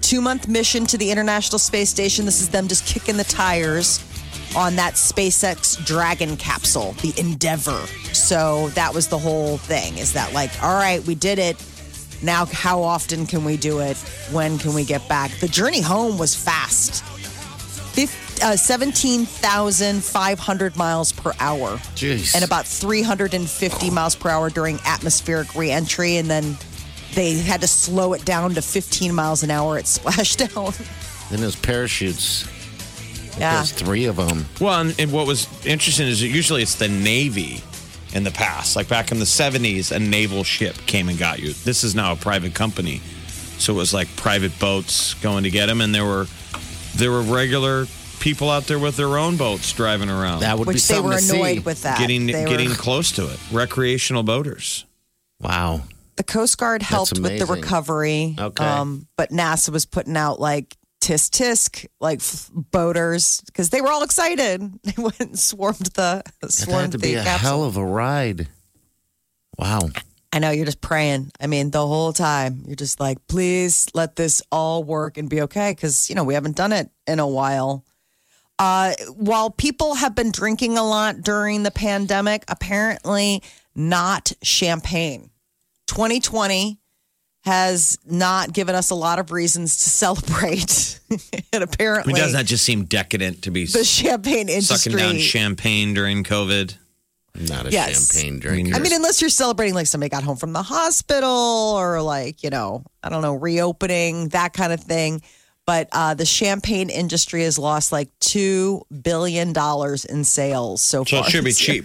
[0.00, 2.24] Two month mission to the International Space Station.
[2.24, 4.04] This is them just kicking the tires
[4.56, 7.86] on that SpaceX Dragon capsule, the Endeavour.
[8.12, 9.98] So that was the whole thing.
[9.98, 11.56] Is that like, all right, we did it.
[12.26, 13.96] Now, how often can we do it?
[14.32, 15.30] When can we get back?
[15.38, 17.04] The journey home was fast.
[18.42, 22.34] Uh, 17,500 miles per hour Jeez.
[22.34, 26.16] and about 350 miles per hour during atmospheric reentry.
[26.16, 26.58] And then
[27.14, 30.76] they had to slow it down to 15 miles an hour at splashdown.
[31.30, 32.46] Then those parachutes.
[33.38, 33.54] yeah.
[33.54, 34.44] There's three of them.
[34.60, 37.62] Well, and, and what was interesting is that usually it's the Navy
[38.14, 38.76] in the past.
[38.76, 41.52] Like back in the 70s, a naval ship came and got you.
[41.52, 43.00] This is now a private company.
[43.58, 46.26] So it was like private boats going to get them, and there were
[46.94, 47.86] there were regular
[48.20, 51.04] people out there with their own boats driving around, That would be Which they something
[51.04, 51.58] were to see.
[51.60, 51.98] with that.
[51.98, 53.38] getting They were- getting close to it.
[53.52, 54.84] Recreational boaters.
[55.40, 55.82] Wow.
[56.16, 57.48] the Coast Guard helped with the amazing.
[57.54, 58.36] recovery.
[58.38, 58.64] Okay.
[58.64, 60.74] Um, but NASA was putting out like
[61.06, 64.60] tisk tisk, like f- boaters, because they were all excited.
[64.82, 67.48] They went and swarmed the That swarmed had to the be a capsule.
[67.48, 68.48] hell of a ride.
[69.58, 69.80] Wow.
[70.32, 71.30] I know you're just praying.
[71.40, 75.40] I mean, the whole time you're just like, please let this all work and be
[75.42, 77.84] okay, because you know we haven't done it in a while.
[78.58, 83.42] Uh, while people have been drinking a lot during the pandemic, apparently
[83.74, 85.30] not champagne.
[85.86, 86.78] 2020
[87.46, 90.98] has not given us a lot of reasons to celebrate.
[91.10, 91.20] and
[91.54, 94.76] I apparently, mean, doesn't that just seem decadent to be the champagne industry.
[94.92, 96.76] sucking down champagne during COVID?
[97.48, 98.12] Not a Yes.
[98.12, 98.74] champagne drinker.
[98.74, 101.30] I mean, unless you're celebrating like somebody got home from the hospital
[101.78, 105.22] or like, you know, I don't know, reopening, that kind of thing.
[105.66, 109.52] But uh, the champagne industry has lost like $2 billion
[110.08, 111.26] in sales so So far.
[111.26, 111.54] it should be year.
[111.54, 111.84] cheap.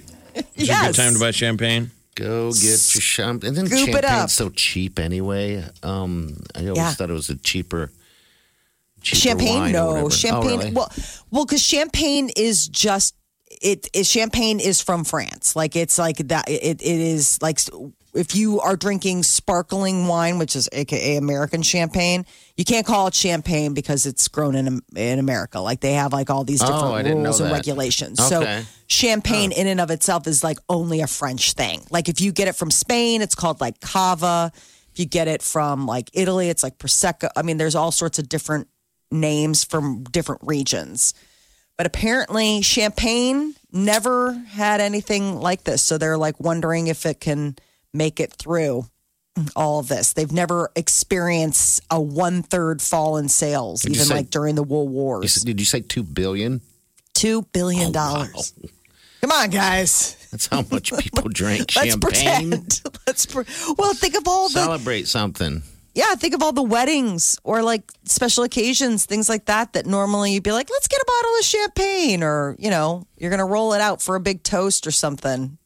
[0.55, 1.91] Is it a good time to buy champagne?
[2.15, 2.61] Go get
[2.93, 3.49] your champagne.
[3.49, 4.29] And then Scoop it champagne's up.
[4.29, 5.63] so cheap anyway.
[5.81, 6.93] Um, I always Yeah.
[6.93, 7.91] thought it was a cheaper,
[9.01, 10.71] cheaper champagne wine or no champagne Oh, really?
[10.73, 10.91] well
[11.31, 13.15] well because champagne is just
[13.61, 17.59] it is champagne is from france like it's like that it, it is like
[18.13, 22.25] if you are drinking sparkling wine which is aka american champagne
[22.57, 25.59] you can't call it champagne because it's grown in in america.
[25.59, 28.19] Like they have like all these Oh, different I rules and regulations.
[28.19, 28.61] Okay.
[28.61, 31.81] so champagne in and of itself is like only a french thing.
[31.89, 34.51] Like if you get it from spain it's called like cava.
[34.91, 37.29] If you get it from like italy it's like prosecco.
[37.35, 38.67] I mean there's all sorts of different
[39.11, 41.13] names from different regions.
[41.77, 45.81] But apparently, Champagne never had anything like this.
[45.81, 47.55] So they're like wondering if it can
[47.93, 48.85] make it through
[49.55, 50.13] all of this.
[50.13, 54.63] They've never experienced a one third fall in sales, you even say- like during the
[54.63, 55.35] World Wars.
[55.35, 56.61] did you say two billion?
[57.13, 58.25] Two billion Oh, wow.
[58.25, 58.53] dollars.
[59.21, 60.17] Come on, guys.
[60.31, 61.99] That's how much people drink Let's champagne.
[61.99, 62.81] pretend.
[63.07, 63.45] Let's pre-
[63.77, 65.61] well think of all the Celebrate something.
[65.93, 70.33] yeah, think of all the weddings or like special occasions, things like that, that normally
[70.33, 73.45] you'd be like, let's get a bottle of champagne or, you know, you're going to
[73.45, 75.57] roll it out for a big toast or something.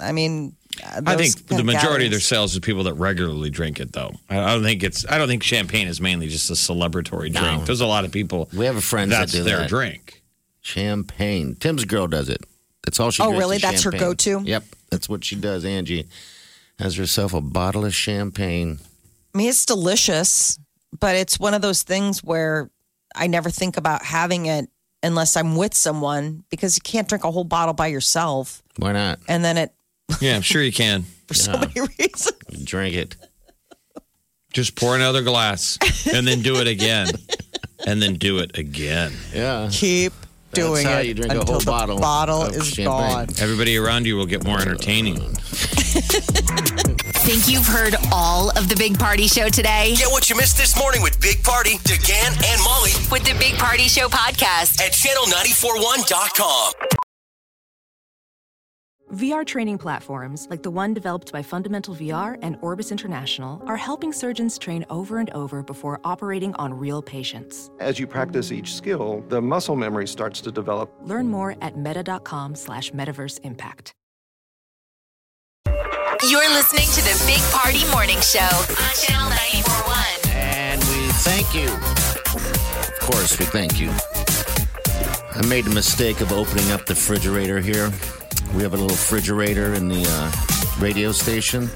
[0.00, 3.50] I mean, uh, I think the of majority of their sales is people that regularly
[3.50, 4.12] drink it, though.
[4.30, 5.06] I I don't think it's.
[5.08, 7.66] I don't think champagne is mainly just a celebratory drink.
[7.66, 8.48] There's a lot of people.
[8.56, 9.68] We have a friend that that's do their that.
[9.68, 10.22] drink.
[10.60, 11.54] Champagne.
[11.56, 12.42] Tim's girl does it.
[12.84, 13.56] That's all she Oh, drinks really?
[13.56, 14.40] is That's her go-to?
[14.44, 14.64] Yep.
[14.90, 16.06] That's what she does, Angie.
[16.78, 18.78] Has herself a bottle of champagne.
[19.34, 20.58] I mean, it's delicious,
[20.98, 22.70] but it's one of those things where
[23.14, 24.68] I never think about having it
[25.02, 28.62] unless I'm with someone because you can't drink a whole bottle by yourself.
[28.76, 29.20] Why not?
[29.28, 29.72] And then it,
[30.20, 31.04] Yeah, I'm sure you can.
[31.26, 32.64] for so many reasons.
[32.64, 33.16] Drink it.
[34.52, 35.78] Just pour another glass
[36.12, 37.08] and then do it again.
[37.86, 39.12] And then do it again.
[39.34, 39.68] Yeah.
[39.70, 40.14] Keep
[40.54, 42.86] doing how it you drink a until whole the bottle bottle of is champagne.
[42.86, 43.26] gone.
[43.38, 45.16] Everybody around you will get more entertaining.
[47.26, 49.94] Think you've heard all of the Big Party Show today?
[49.98, 53.54] Get what you missed this morning with Big Party, DeGan, and Molly With the Big
[53.58, 54.80] Party Show podcast.
[54.80, 56.88] at channel941.com.
[59.14, 64.12] VR training platforms, like the one developed by Fundamental VR and Orbis International, are helping
[64.12, 67.70] surgeons train over and over before operating on real patients.
[67.78, 70.92] As you practice each skill, the muscle memory starts to develop.
[71.02, 73.94] Learn more at meta.com slash metaverse impact.
[76.28, 80.34] You're listening to the Big Party Morning Show on Channel 941.
[80.34, 81.68] And we thank you.
[82.34, 83.90] Of course, we thank you.
[85.36, 87.92] I made the mistake of opening up the refrigerator here.
[88.54, 91.68] We have a little refrigerator in the uh, radio station.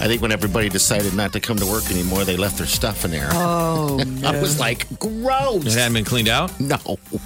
[0.00, 3.04] I think when everybody decided not to come to work anymore, they left their stuff
[3.04, 3.28] in there.
[3.32, 5.08] Oh, I was like, gross.
[5.56, 5.74] It gross.
[5.74, 6.58] hadn't been cleaned out?
[6.60, 6.78] No.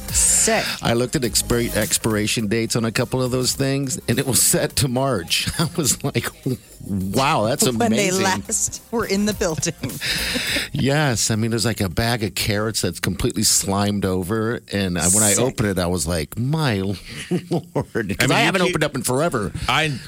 [0.08, 0.64] sick.
[0.82, 4.40] I looked at expir- expiration dates on a couple of those things, and it was
[4.40, 5.48] set to March.
[5.60, 6.26] I was like,
[6.86, 7.78] wow, that's amazing.
[7.78, 9.74] When they last were in the building.
[10.74, 15.06] Yes, I mean there's like a bag of carrots that's completely slimed over, and I,
[15.08, 18.08] when I opened it, I was like, "My lord!" Because I, I mean,
[18.38, 19.52] you haven't keep- opened up in forever.
[19.68, 19.98] I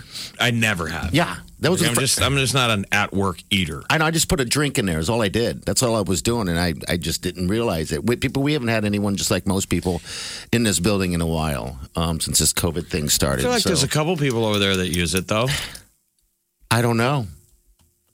[0.40, 1.14] I never have.
[1.14, 1.82] Yeah, that was.
[1.82, 3.82] I'm just I'm just not an at work eater.
[3.88, 4.04] I know.
[4.04, 4.98] I just put a drink in there.
[4.98, 5.62] Is all I did.
[5.64, 8.04] That's all I was doing, and I, I just didn't realize it.
[8.04, 10.02] We, people, we haven't had anyone just like most people
[10.52, 13.42] in this building in a while um, since this COVID thing I started.
[13.42, 15.48] feel like so, there's a couple people over there that use it though.
[16.70, 17.26] I don't know.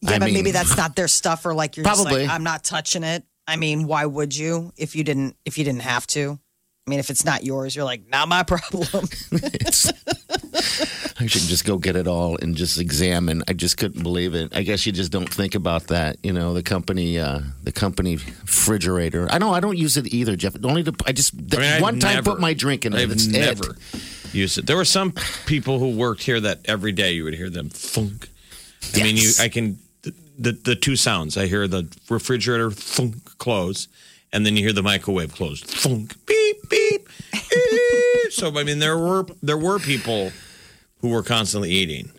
[0.02, 2.26] Yeah, I but mean- maybe that's not their stuff, or like you're just Probably.
[2.26, 3.24] like, I'm not touching it.
[3.46, 6.38] I mean, why would you if you didn't if you didn't have to?
[6.86, 8.86] I mean, if it's not yours, you're like, not my problem.
[11.22, 13.42] I should just go get it all and just examine.
[13.46, 14.56] I just couldn't believe it.
[14.56, 16.16] I guess you just don't think about that.
[16.22, 19.28] You know, the company, uh, the company refrigerator.
[19.30, 20.56] I know I don't use it either, Jeff.
[20.64, 22.98] Only to I just I mean, I've one time never- put my drink in it.
[22.98, 24.34] I've never it.
[24.34, 24.66] used it.
[24.66, 25.12] There were some
[25.44, 28.28] people who worked here that every day you would hear them thunk.
[28.96, 31.36] I mean, you I can the the two sounds.
[31.36, 33.88] I hear the refrigerator thunk close,
[34.32, 37.08] and then you hear the microwave close thunk beep beep.
[37.32, 38.32] beep.
[38.32, 40.32] so I mean, there were there were people
[41.00, 42.12] who were constantly eating.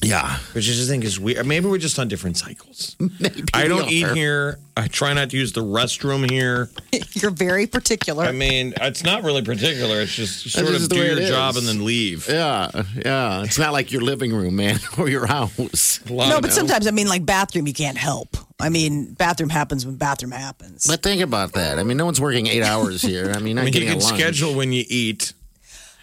[0.00, 1.44] Yeah, Which I just think is weird.
[1.44, 2.94] Maybe we're just on different cycles.
[3.20, 4.60] maybe I don't eat here.
[4.76, 6.70] I try not to use the restroom here.
[7.14, 8.22] you're very particular.
[8.24, 10.00] I mean, it's not really particular.
[10.00, 11.58] It's just sort That's of just do your job is.
[11.58, 12.28] and then leave.
[12.28, 12.70] Yeah,
[13.04, 13.42] yeah.
[13.42, 15.98] It's not like your living room, man, or your house.
[16.08, 18.36] No, but sometimes I mean, like bathroom, you can't help.
[18.60, 20.86] I mean, bathroom happens when bathroom happens.
[20.86, 21.78] But think about that.
[21.78, 23.32] I mean, no one's working eight hours here.
[23.34, 24.18] I mean, not I mean, you getting can a lunch.
[24.20, 25.32] schedule when you eat.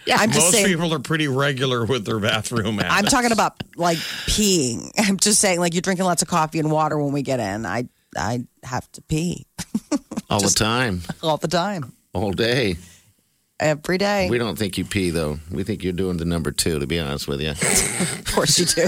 [0.05, 0.67] yeah, I'm just Most saying.
[0.67, 2.95] people are pretty regular with their bathroom habits.
[2.95, 4.89] I'm talking about like peeing.
[4.97, 7.65] I'm just saying, like you're drinking lots of coffee and water when we get in.
[7.65, 9.45] I I have to pee
[10.29, 12.77] all the time, all the time, all day.
[13.59, 14.29] Every day.
[14.29, 15.39] We don't think you pee though.
[15.51, 16.79] We think you're doing the number two.
[16.79, 17.49] To be honest with you.
[17.51, 18.87] of course you do.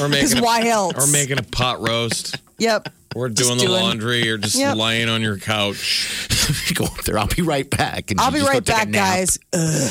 [0.04, 0.94] or making a, why else?
[0.96, 2.88] or making a pot roast, yep.
[3.14, 4.76] or Just doing the doing- laundry, or just Yep.
[4.76, 6.28] lying on your couch.
[6.74, 7.18] go up there.
[7.18, 8.10] I'll be right back.
[8.10, 9.38] And I'll be right back, guys.
[9.52, 9.90] Ugh,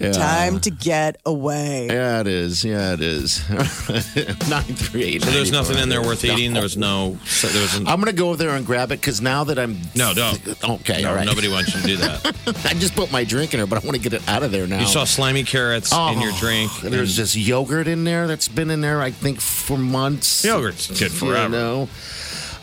[0.00, 0.12] Yeah.
[0.12, 1.86] time to get away.
[1.88, 2.64] Yeah, it is.
[2.64, 3.48] Yeah, it is.
[4.48, 5.22] Nine three eight.
[5.22, 6.52] So there's nothing in there worth eating.
[6.52, 7.18] There was no.
[7.24, 9.58] So there was an, I'm gonna go over there and grab it because now that
[9.58, 10.64] I'm no, don't.
[10.80, 11.26] okay, No, all right.
[11.26, 12.26] nobody wants you to do that.
[12.64, 14.52] I just put my drink in there, but I want to get it out of
[14.52, 14.80] there now.
[14.80, 16.70] You saw slimy carrots in your Oh, drink.
[16.82, 20.44] There's just yogurt in there that's been in there, I think, for months.
[20.44, 21.48] yogurt's good You forever.
[21.48, 21.82] know?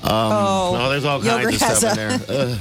[0.04, 2.48] Um, Oh, oh, there's all kinds yogurt of has stuff a- in there.
[2.52, 2.60] Ugh.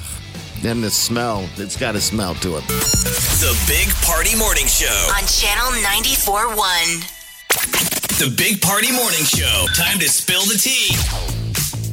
[0.65, 2.67] Then the smell, it's got a smell to it.
[2.67, 4.87] The Big Party Morning Show.
[5.15, 8.19] On Channel 94.1.
[8.19, 9.67] The Big Party Morning Show.
[9.75, 10.97] Time to spill the tea.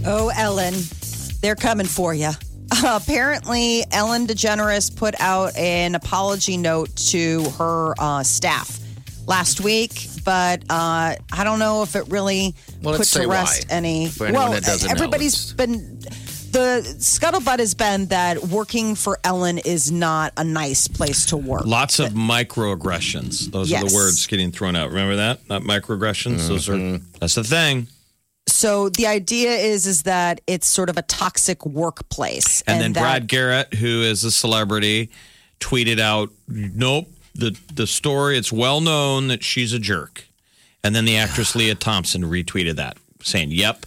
[0.09, 0.73] Oh, Ellen,
[1.41, 2.29] they're coming for you.
[2.85, 8.79] apparently, Ellen DeGeneres put out an apology note to her uh, staff
[9.27, 13.75] last week, but uh, I don't know if it really Well, put to rest why,
[13.75, 14.07] any.
[14.07, 14.93] for well, that doesn't know.
[14.93, 15.99] everybody's been.
[16.51, 21.65] The scuttlebutt has been that working for Ellen is not a nice place to work.
[21.65, 23.51] Lots of microaggressions.
[23.51, 23.91] Those are Yes.
[23.91, 24.89] the words getting thrown out.
[24.89, 25.47] Remember that?
[25.49, 26.47] Not microaggressions.
[26.47, 27.05] Those are Mm-hmm.
[27.19, 27.87] that's the thing.
[28.47, 33.01] So the idea is is that it's sort of a toxic workplace, And, then that-
[33.01, 35.09] Brad Garrett, who is a celebrity,
[35.59, 38.37] tweeted out, "Nope, the the story.
[38.37, 40.27] It's well known that she's a jerk."
[40.83, 43.85] And then the actress Lea Thompson retweeted that, saying, "Yep."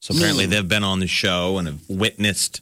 [0.00, 0.50] So apparently Mm.
[0.50, 2.60] they've been on the show and have witnessed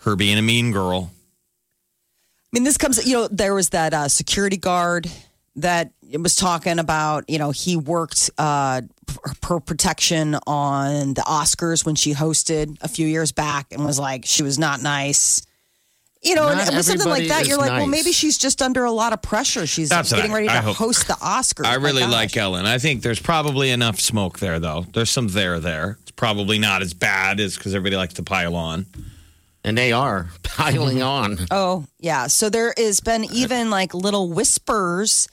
[0.00, 1.10] her being a mean girl.
[1.14, 5.10] I mean, this comes, you know, there was that uh, security guard
[5.56, 8.82] that was talking about, you know, he worked uh,
[9.40, 14.24] per protection on the Oscars when she hosted a few years back and was like,
[14.26, 15.42] she was not nice.
[16.22, 18.84] You know, Not and with something like that, you're like, well, maybe she's just under
[18.84, 19.66] a lot of pressure.
[19.66, 21.66] She's That's what getting I- ready to hope- host the Oscars.
[21.66, 22.64] I really like Ellen.
[22.64, 24.86] I think there's probably enough smoke there, though.
[24.94, 25.98] There's some there there.
[26.02, 28.86] It's probably not as bad as because everybody likes to pile on.
[29.64, 31.38] And they are piling on.
[31.50, 32.28] Oh, yeah.
[32.28, 35.26] So there has been even like little whispers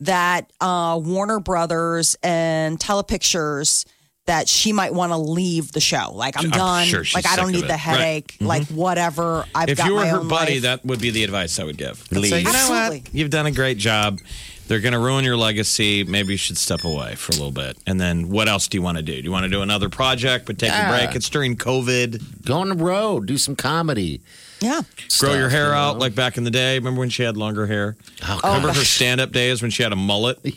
[0.00, 3.84] that uh, Warner Brothers and Telepictures
[4.26, 6.12] that she might want to leave the show.
[6.14, 6.86] Like I'm I'm done.
[6.86, 7.70] sure she's like I don't need the it.
[7.70, 7.78] Right.
[7.80, 8.32] headache.
[8.34, 8.46] Mm-hmm.
[8.46, 9.44] Like whatever.
[9.54, 10.62] I've if got you were my her buddy, life.
[10.62, 12.10] that would be the advice I would give.
[12.10, 12.30] Leave.
[12.30, 13.14] Say, You know what?
[13.14, 14.20] You've done a great job.
[14.66, 16.04] They're going to ruin your legacy.
[16.04, 17.76] Maybe you should step away for a little bit.
[17.86, 19.12] And then what else do you want to do?
[19.12, 20.88] Do you want to do another project but take Yeah.
[20.88, 21.14] a break?
[21.14, 22.46] It's during COVID.
[22.46, 24.22] Go on the road, do some comedy.
[24.64, 24.80] Yeah.
[25.18, 26.78] Grow your hair you out like back in the day.
[26.78, 27.96] Remember when she had longer hair?
[28.26, 30.38] Oh, Remember her stand up days when she had a mullet?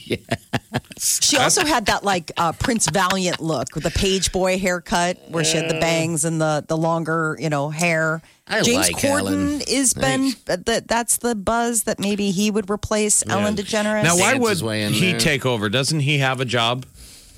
[1.00, 5.43] She also had that like uh, Prince Valiant look with the page boy haircut where
[5.43, 8.22] she had the bangs and the the longer, you know, hair.
[8.48, 9.62] I James like Corden Ellen.
[9.67, 14.04] is been that that's the buzz that maybe he would replace Ellen DeGeneres.
[14.04, 15.20] Now, why would his way in he there.
[15.20, 15.70] take over?
[15.70, 16.86] Doesn't he have a job?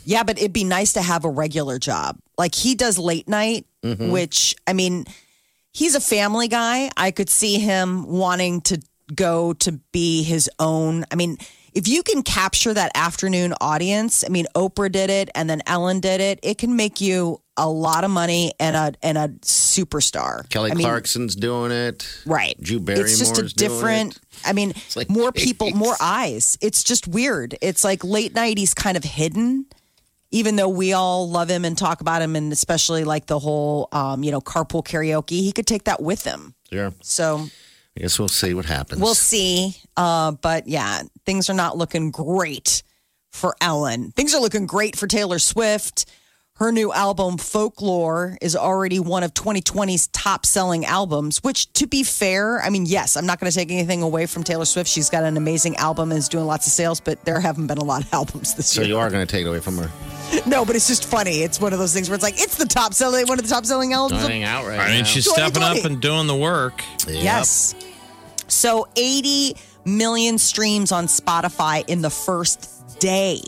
[0.06, 2.18] Yeah, but it'd be nice to have a regular job.
[2.38, 4.12] Like he does late night, Mm-hmm.
[4.12, 5.06] which I mean,
[5.74, 6.90] he's a family guy.
[6.98, 8.82] I could see him wanting to
[9.14, 11.06] go to be his own.
[11.12, 11.38] I mean,
[11.74, 16.00] if you can capture that afternoon audience, I mean, Oprah did it and then Ellen
[16.00, 16.40] did it.
[16.44, 20.48] It can make you a lot of money and a and a superstar.
[20.50, 22.22] Kelly I mean, Clarkson's doing it.
[22.26, 22.60] Right.
[22.62, 24.18] Drew Barrymore's It's just a different.
[24.46, 26.58] I mean, like, more people, more eyes.
[26.62, 27.58] It's just weird.
[27.62, 28.58] It's like late night.
[28.58, 29.66] He's kind of hidden,
[30.32, 33.90] even though we all love him and talk about him, and especially like the whole,
[33.92, 35.32] um, you know, carpool karaoke.
[35.42, 36.54] He could take that with him.
[36.72, 36.92] Yeah.
[37.02, 37.48] So
[37.98, 39.02] I guess we'll see what happens.
[39.02, 39.76] we'll see.
[39.98, 42.84] Uh, but yeah, things are not looking great
[43.32, 44.12] for Ellen.
[44.12, 46.06] Things are looking great for Taylor Swift.
[46.60, 52.04] Her new album, Folklore, is already one of 2020's top selling albums, which, to be
[52.04, 54.90] fair, I mean, yes, I'm not going to take anything away from Taylor Swift.
[54.90, 57.78] She's got an amazing album and is doing lots of sales, but there haven't been
[57.78, 58.86] a lot of albums this So year.
[58.88, 59.90] So you are going to take it away from her.
[60.46, 61.42] No, but it's just funny.
[61.42, 63.50] It's one of those things where it's like, it's the top selling, one of the
[63.50, 64.22] top selling albums.
[64.22, 65.04] of Nothing out right I mean, now.
[65.06, 66.84] she's stepping up and doing the work.
[67.08, 67.24] Yep.
[67.24, 67.74] Yes.
[68.48, 73.40] So 80 million streams on Spotify in the first day.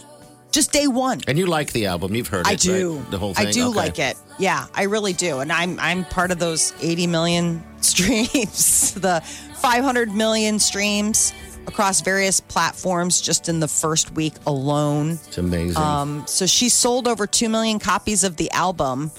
[0.51, 1.21] Just day one.
[1.27, 2.13] And you like the album?
[2.13, 2.97] You've heard it, I do.
[2.97, 3.11] right?
[3.11, 3.47] The whole thing.
[3.47, 3.77] I do Okay.
[3.77, 4.17] like it.
[4.37, 5.39] Yeah, I really do.
[5.39, 9.21] And I'm I'm part of those 80 million streams, the
[9.55, 11.33] 500 million streams
[11.67, 15.11] across various platforms just in the first week alone.
[15.27, 15.77] It's amazing.
[15.77, 19.11] Um, so she sold over 2 million copies of the album,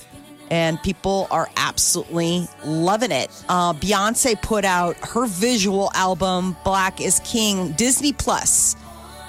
[0.51, 3.31] and people are absolutely loving it.
[3.49, 8.75] Uh, Beyonce put out her visual album, Black is King, Disney Plus.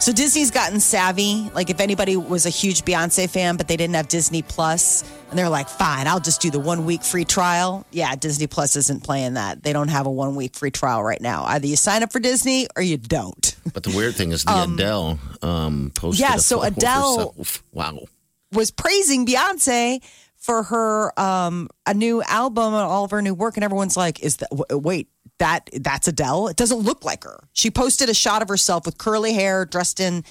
[0.04, 1.50] So Disney's gotten savvy.
[1.56, 5.40] Like if anybody was a huge Beyonce fan, but they didn't have Disney Plus, and
[5.40, 9.06] they're like, "Fine, I'll just do the one week free trial." Yeah, Disney Plus isn't
[9.06, 9.64] playing that.
[9.64, 11.46] They don't have a one week free trial right now.
[11.46, 13.56] Either you sign up for Disney or you don't.
[13.74, 16.20] but the weird thing is the Adele um, posted.
[16.20, 17.34] yeah, so Adele-
[17.72, 18.00] Wow.
[18.52, 20.02] was praising Beyonce
[20.36, 24.22] for her um a new album and all of her new work and everyone's like
[24.22, 25.08] is that w- wait
[25.40, 28.98] that that's Adele it doesn't look like her she posted a shot of herself with
[28.98, 30.24] curly hair dressed in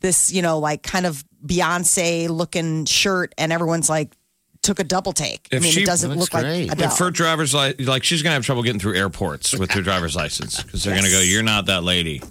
[0.00, 4.16] this you know like kind of Beyonce looking shirt and everyone's like
[4.62, 6.68] took a double take I mean she- it doesn't look great.
[6.68, 9.70] like Adele If her driver's li- like she's gonna have trouble getting through airports with
[9.72, 12.22] her driver's license because they're gonna go, "You're not that lady."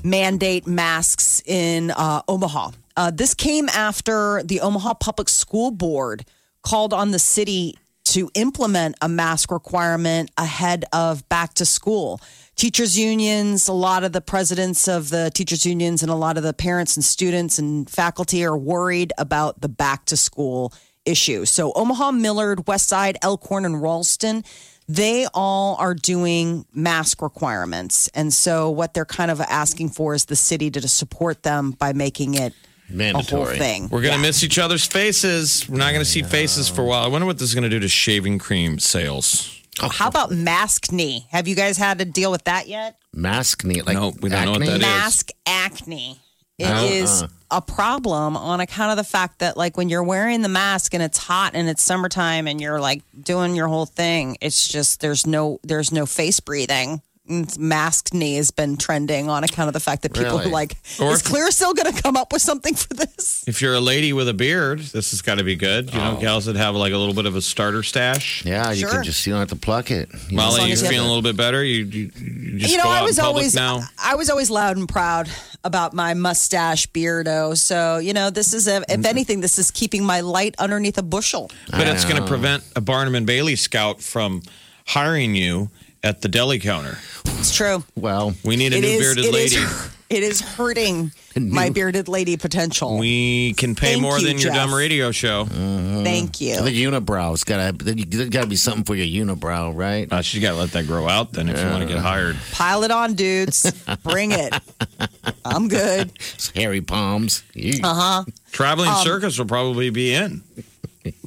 [0.05, 2.73] mandate masks in uh, Omaha.
[2.95, 6.27] Uh, this came after the Omaha Public School Board
[6.63, 12.21] called on the city to implement a mask requirement ahead of back to school.
[12.57, 16.43] Teachers' unions, a lot of the presidents of the teachers' unions, and a lot of
[16.43, 20.73] the parents and students and faculty are worried about the back to school
[21.05, 21.45] issue.
[21.45, 24.43] So, Omaha, Millard, Westside, Elkhorn, and Ralston,
[24.89, 28.09] they all are doing mask requirements.
[28.15, 31.93] And so, what they're kind of asking for is the city to support them by
[31.93, 32.55] making it
[32.89, 33.59] a whole Mandatory.
[33.59, 33.89] thing.
[33.91, 34.23] We're gonna Yeah.
[34.23, 35.69] miss each other's faces.
[35.69, 37.05] We're not gonna see faces for a while.
[37.05, 39.51] I wonder what this is gonna do to shaving cream sales.
[39.83, 41.27] Oh, How about maskne?
[41.31, 42.97] Have you guys had to deal with that yet?
[43.15, 44.67] Maskne, like No, we don't know what acne?
[44.69, 44.83] that is.
[44.83, 46.19] mask acne.
[46.59, 46.83] It Uh-uh.
[46.85, 50.95] is a problem on account of the fact that, like, when you're wearing the mask
[50.95, 55.01] and it's hot and it's summertime and you're like doing your whole thing, it's just
[55.01, 57.03] there's no there's no face breathing.
[57.29, 60.47] And Maskne has been trending on account of the fact that people Really?
[60.47, 63.45] are like, Or is if- Clearasil going to come up with something for this?
[63.47, 65.93] If you're a lady with a beard, this has got to be good.
[65.93, 66.21] You know, oh.
[66.21, 68.45] gals that have like a little bit of a starter stash.
[68.45, 68.91] Yeah, you Sure.
[68.91, 70.09] can just you don't have to pluck it.
[70.29, 70.37] You?
[70.37, 71.63] Molly, long you as you feeling a little bit better?
[71.65, 73.83] You, you, you just you know, go out I was in always now.
[73.99, 75.29] I was always loud and proud
[75.65, 77.57] about my mustache beardo.
[77.57, 79.07] So you know, this is a, if mm.
[79.07, 81.51] anything, this is keeping my light underneath a bushel.
[81.71, 84.43] But I it's going to prevent a Barnum and Bailey scout from
[84.87, 85.71] hiring you
[86.07, 86.99] at the deli counter.
[87.25, 87.85] It's true.
[87.97, 89.67] Well, We need a It new is- bearded it is- lady.
[90.09, 92.97] it is hurting my bearded lady potential.
[92.97, 95.47] We can pay Thank more you, than your dumb radio show.
[95.47, 96.61] Thank you.
[96.63, 100.11] the unibrow's got to there's got to be something for your unibrow, right?
[100.11, 102.37] Uh, she's got to let that grow out then if you want to get hired.
[102.53, 103.71] Pile it on, dudes.
[104.05, 104.55] Bring it.
[105.45, 106.13] I'm good.
[106.55, 107.43] Hairy palms.
[107.57, 108.25] Uh Uh-huh.
[108.53, 110.43] Traveling Um, circus will probably be in.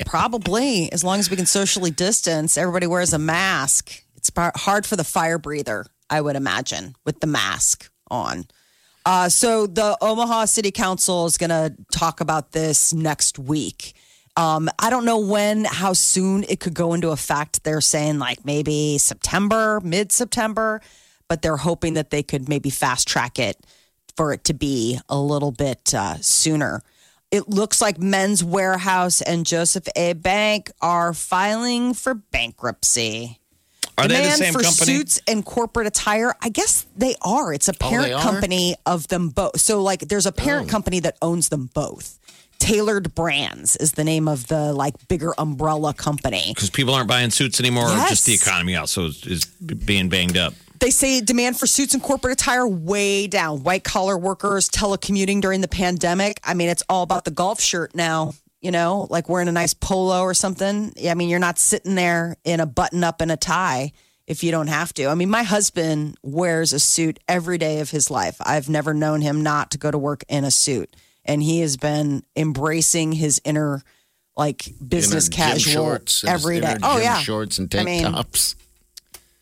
[0.06, 4.04] Probably, as long as we can socially distance, everybody wears a mask.
[4.20, 8.48] It's hard for the fire breather, I would imagine, with the mask on.
[9.06, 13.94] Uh, so the Omaha City Council is going to talk about this next week.
[14.36, 17.64] Um, I don't know when, how soon it could go into effect.
[17.64, 20.82] They're saying like maybe September, mid September,
[21.30, 23.58] but they're hoping that they could maybe fast track it
[24.18, 26.84] for it to be a little bit uh, sooner.
[27.32, 30.12] It looks like Men's Wearhouse and Joseph A.
[30.12, 33.40] Bank are filing for bankruptcy.
[34.00, 34.86] Are they the Demand same for company?
[34.98, 36.34] suits and corporate attire?
[36.42, 37.54] I guess they are.
[37.54, 38.22] It's a Oh, parent are?
[38.22, 39.60] company of them both.
[39.62, 40.72] So, like, there's a parent Oh.
[40.72, 42.18] company that owns them both.
[42.60, 46.52] Tailored Brands is the name of the like bigger umbrella company.
[46.54, 50.38] Because people aren't buying suits anymore, or just the economy also is, is being banged
[50.38, 50.54] up.
[50.80, 53.64] They say demand for suits and corporate attire way down.
[53.64, 56.40] White collar workers telecommuting during the pandemic.
[56.44, 58.34] I mean, it's all about the golf shirt now.
[58.62, 60.94] You know, like wearing a nice polo or something.
[61.08, 63.94] I mean, you're not sitting there in a button up and a tie
[64.28, 65.08] if you don't have to.
[65.08, 68.38] I mean, my husband wears a suit every day of his life.
[68.42, 70.96] I've never known him not to go to work in a suit,
[71.26, 73.82] and he has been embracing his inner
[74.38, 76.78] like business Inner casual every day.
[76.84, 78.56] Oh yeah, shorts and I tank mean, tops.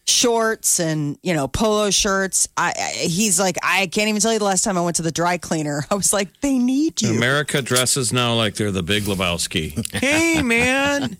[0.08, 2.48] Shorts and you know polo shirts.
[2.58, 5.02] I, I he's like I can't even tell you the last time I went to
[5.02, 5.86] the dry cleaner.
[5.92, 7.16] I was like, they need you.
[7.16, 9.96] America dresses now like they're the big Lebowski.
[10.02, 11.18] hey, man,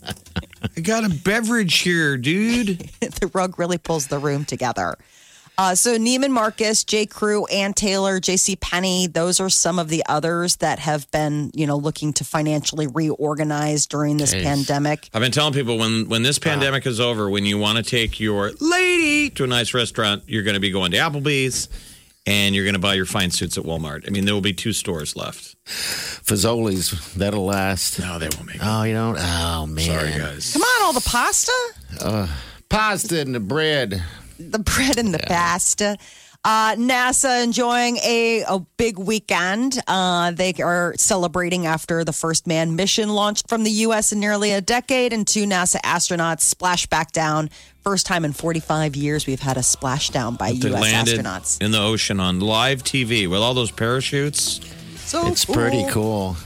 [0.76, 2.78] I got a beverage here, dude.
[3.00, 4.96] the rug really pulls the room together.
[5.58, 7.04] Uh, so Neiman Marcus, J.
[7.04, 8.54] Crew, Ann Taylor, J.C.
[8.54, 12.86] Penney, those are some of the others that have been, you know, looking to financially
[12.86, 14.44] reorganize during this Jeez.
[14.44, 15.10] pandemic.
[15.12, 18.20] I've been telling people when when this pandemic is over, when you want to take
[18.20, 21.68] your lady to a nice restaurant, you're going to be going to Applebee's
[22.24, 24.06] and you're going to buy your fine suits at Walmart.
[24.06, 25.56] I mean, there will be two stores left.
[25.64, 27.98] Fazoli's, that'll last.
[27.98, 28.62] No, they won't make it.
[28.62, 29.16] Oh, you don't?
[29.18, 29.84] Oh, man.
[29.84, 30.52] Sorry, guys.
[30.52, 32.28] Come on, all the pasta,
[32.68, 34.04] Pasta and the bread.
[34.38, 35.96] The bread and the pasta.
[36.44, 39.76] Uh, NASA enjoying a, a big weekend.
[39.88, 44.12] Uh, they are celebrating after the first manned mission launched from the U.S.
[44.12, 47.50] in nearly a decade, and two NASA astronauts splashed back down.
[47.82, 50.80] First time in 45 years we've had a splashdown by They U.S.
[50.80, 51.60] landed astronauts.
[51.60, 54.60] in the ocean on live TV with all those parachutes.
[55.00, 56.36] So It's pretty cool.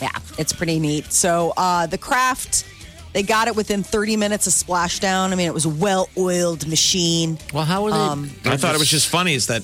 [0.00, 1.12] Yeah, it's pretty neat.
[1.12, 2.66] So uh, the craft,
[3.12, 5.32] they got it within 30 minutes of splashdown.
[5.32, 7.38] I mean, it was a well-oiled machine.
[7.52, 7.96] Well, how are they?
[7.96, 9.62] Um, I thought it was just funny is that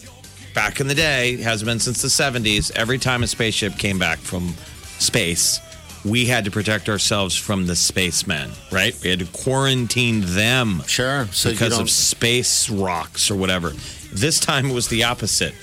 [0.55, 4.19] back in the day, has been since the 70s, every time a spaceship came back
[4.19, 4.55] from
[4.99, 5.61] space,
[6.05, 8.99] we had to protect ourselves from the spacemen, right?
[9.03, 11.27] We had to quarantine them Sure.
[11.33, 13.73] So because of space rocks or whatever.
[14.13, 15.55] This time it was the opposite.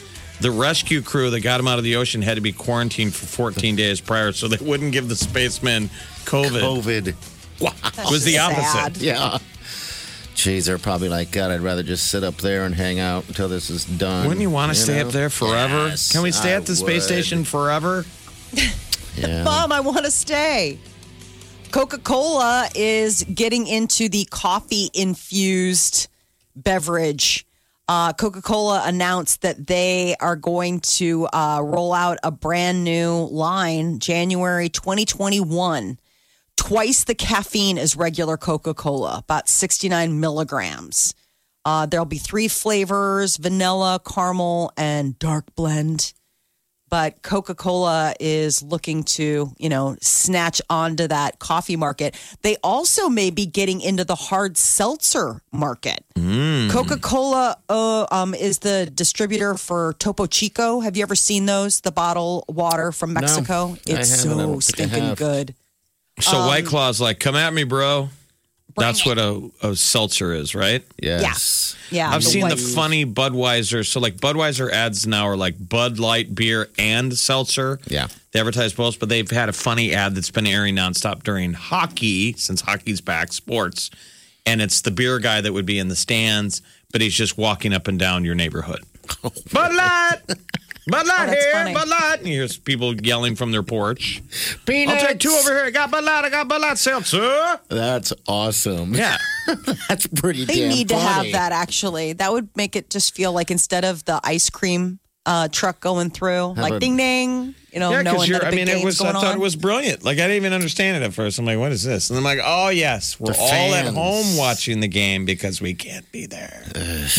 [0.42, 3.26] The rescue crew that got him out of the ocean had to be quarantined for
[3.26, 5.90] 14 days prior so they wouldn't give the spacemen
[6.26, 6.62] COVID.
[6.62, 7.35] COVID.
[7.62, 8.52] It was the Sad.
[8.84, 9.02] opposite.
[9.04, 9.38] Yeah.
[10.36, 13.48] Jeez, they're probably like, God, I'd rather just sit up there and hang out until
[13.48, 14.28] this is done.
[14.28, 15.08] Wouldn't you want to stay know?
[15.08, 15.88] up there forever?
[15.88, 18.06] Yes, Can we stay I at the space station forever?
[19.18, 19.46] Yeah.
[19.46, 20.78] Mom, I want to stay.
[21.72, 26.10] Coca Cola is getting into the coffee infused
[26.54, 27.46] beverage.
[27.88, 33.30] Uh, Coca Cola announced that they are going to uh, roll out a brand new
[33.32, 35.98] line January 2021.
[36.58, 41.14] Twice the caffeine as regular Coca Cola, about 69 milligrams.
[41.64, 46.14] Uh, there'll be three flavors vanilla, caramel, and dark blend
[46.90, 52.16] but Coca Cola is looking to, you know, snatch onto that coffee market.
[52.42, 56.06] They also may be getting into the hard seltzer market.
[56.72, 60.80] Coca Cola uh, um, is the distributor for Topo Chico.
[60.80, 61.82] Have you ever seen those?
[61.82, 63.76] The bottle water from Mexico?
[63.88, 65.56] I it's so stinking good.
[66.20, 68.10] So Um, White Claw's like, come at me, bro.
[68.78, 70.84] That's what a, a seltzer is, right?
[71.02, 71.78] Yes.
[71.92, 72.10] Yeah.
[72.14, 73.86] I've seen the funny Budweiser.
[73.86, 77.80] So, like, Budweiser ads now are like Bud Light beer and seltzer.
[77.88, 78.08] Yeah.
[78.34, 82.34] They advertise both, but they've had a funny ad that's been airing nonstop during hockey
[82.34, 83.92] since hockey's back, sports.
[84.46, 86.62] And it's the beer guy that would be in the stands,
[86.92, 88.84] but he's just walking up and down your neighborhood.
[89.54, 90.20] Bud Light!
[90.88, 91.52] Bud Light Oh, here!
[91.54, 91.74] funny.
[91.74, 92.16] Bud Light!
[92.20, 94.22] And you hear people yelling from their porch.
[94.66, 95.02] Peanuts.
[95.02, 95.66] I'll take two over here.
[95.66, 96.26] I got Bud Light.
[96.26, 97.60] I got Bud Light seltzer.
[97.70, 98.94] That's awesome.
[98.94, 99.18] Yeah.
[99.90, 102.14] That's pretty They damn need to have that actually.
[102.14, 106.12] That would make it just feel like instead of the ice cream uh, truck going
[106.12, 108.40] through, like a- ding ding, you know, Yeah, knowing because you're.
[108.40, 109.02] that a I big mean, it game's was.
[109.02, 109.36] I thought on.
[109.38, 110.04] it was brilliant.
[110.06, 111.40] Like I didn't even understand it at first.
[111.40, 112.12] I'm like, what is this?
[112.12, 115.74] And I'm like, oh yes, we're The all at home watching the game because we
[115.74, 116.64] can't be there.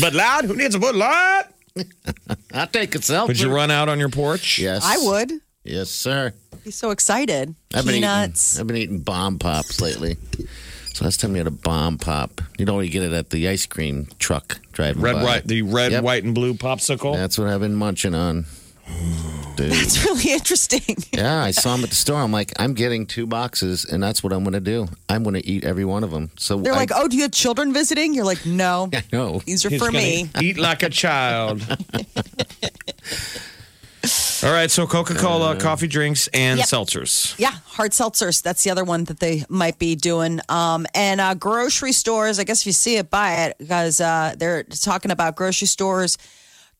[0.00, 1.44] But loud, who needs a Bud Light?
[2.52, 3.28] I'll take a seltzer.
[3.28, 4.58] Would you run out on your porch?
[4.58, 4.82] Yes.
[4.84, 5.32] I would
[5.64, 6.32] Yes, sir.
[6.64, 7.54] be so excited.
[7.74, 8.54] I've been Peanuts.
[8.54, 10.16] Eating, I've been eating bomb pops lately.
[10.94, 13.48] So last time you had a bomb pop, you know, you get it at the
[13.48, 15.22] ice cream truck driving Red, by.
[15.24, 16.04] white, the red, Yep.
[16.04, 17.14] white, and blue popsicle.
[17.14, 18.46] That's what I've been munching on.
[19.56, 19.72] Dude.
[19.72, 20.96] It's really interesting.
[21.12, 22.20] Yeah, I saw them at the store.
[22.20, 24.86] I'm like, I'm getting two boxes, and that's what I'm going to do.
[25.08, 26.30] I'm going to eat every one of them.
[26.36, 29.40] So They're I, like, "Oh, do you have children visiting?" You're like, "No, I know.
[29.46, 31.62] these are He's for me." Eat like a child.
[34.44, 36.66] All right, so Coca Cola, coffee drinks, and Yep.
[36.68, 37.34] seltzers.
[37.38, 38.42] Yeah, hard seltzers.
[38.42, 40.40] That's the other one that they might be doing.
[40.50, 44.34] Um, and uh, grocery stores, I guess if you see it, buy it because uh,
[44.38, 46.18] they're talking about grocery stores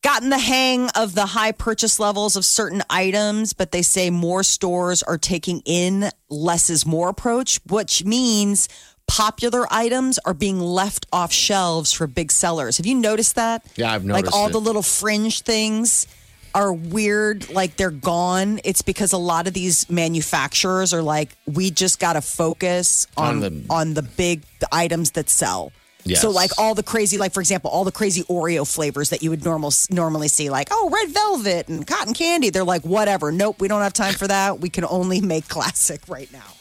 [0.01, 4.43] gotten the hang of the high purchase levels of certain items, but they say more
[4.43, 8.69] stores are taking in less is more approach, which means
[9.07, 12.77] popular items are being left off shelves for big sellers.
[12.77, 13.65] Have you noticed that?
[13.75, 14.25] Yeah, I've noticed.
[14.25, 14.51] Like all it.
[14.51, 16.07] the little fringe things
[16.53, 18.59] are weird, like they're gone.
[18.63, 23.43] It's because a lot of these manufacturers are like, we just got to focus on
[23.43, 24.41] On on the- the, big
[24.71, 25.71] items that sell.
[26.09, 26.21] Yes.
[26.21, 29.29] So like all the crazy, like for example, all the crazy Oreo flavors that you
[29.29, 32.49] would normal normally see, like oh red velvet and cotton candy.
[32.49, 33.31] They're like whatever.
[33.31, 34.59] Nope, we don't have time for that.
[34.59, 36.53] We can only make classic right now.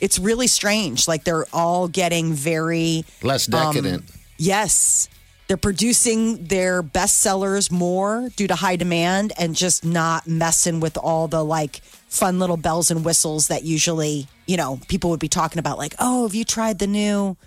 [0.00, 1.08] It's really strange.
[1.08, 4.04] Like they're all getting very less um, decadent.
[4.36, 5.08] Yes.
[5.48, 10.98] They're producing their best sellers more due to high demand and just not messing with
[10.98, 15.28] all the like fun little bells and whistles that usually, you know, people would be
[15.28, 17.38] talking about like, "Oh, have you tried the new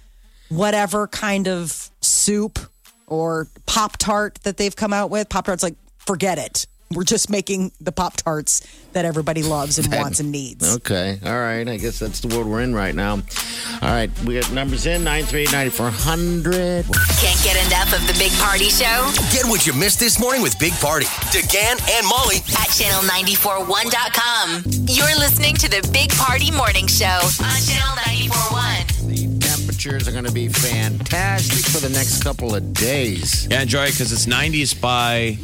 [0.52, 2.60] whatever kind of soup
[3.08, 6.68] or Pop Tart that they've come out with?" Pop Tart's like, "Forget it.
[6.94, 8.60] We're just making the Pop Tarts
[8.92, 11.20] that everybody loves and wants and needs." Okay.
[11.26, 11.66] All right.
[11.68, 13.14] I guess that's the world we're in right now.
[13.82, 14.10] All right.
[14.26, 16.86] We got numbers in 938 9400.
[17.20, 20.60] Can't get enough of the Big Party Show Get what you missed this morning with
[20.60, 24.64] Big Party, DeGan and Molly at channel941.com.
[24.88, 28.81] You're listening to the Big Party Morning Show on channel 941.
[29.82, 33.48] Temperatures are going to be fantastic for the next couple of days.
[33.50, 35.40] Yeah, enjoy it because it's 90s by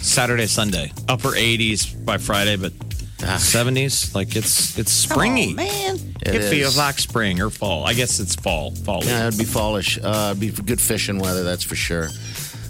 [0.00, 0.90] Saturday, Sunday.
[1.06, 2.72] Upper 80s by Friday, but
[3.18, 4.14] 70s.
[4.14, 5.50] Like it's it's springy.
[5.52, 5.96] Oh, man.
[6.24, 7.84] It, It feels like spring or fall.
[7.84, 8.70] I guess it's fall.
[8.70, 9.04] Fall.
[9.04, 9.98] Yeah, it'd be fallish.
[10.02, 12.08] Uh, it'd be good fishing weather, that's for sure.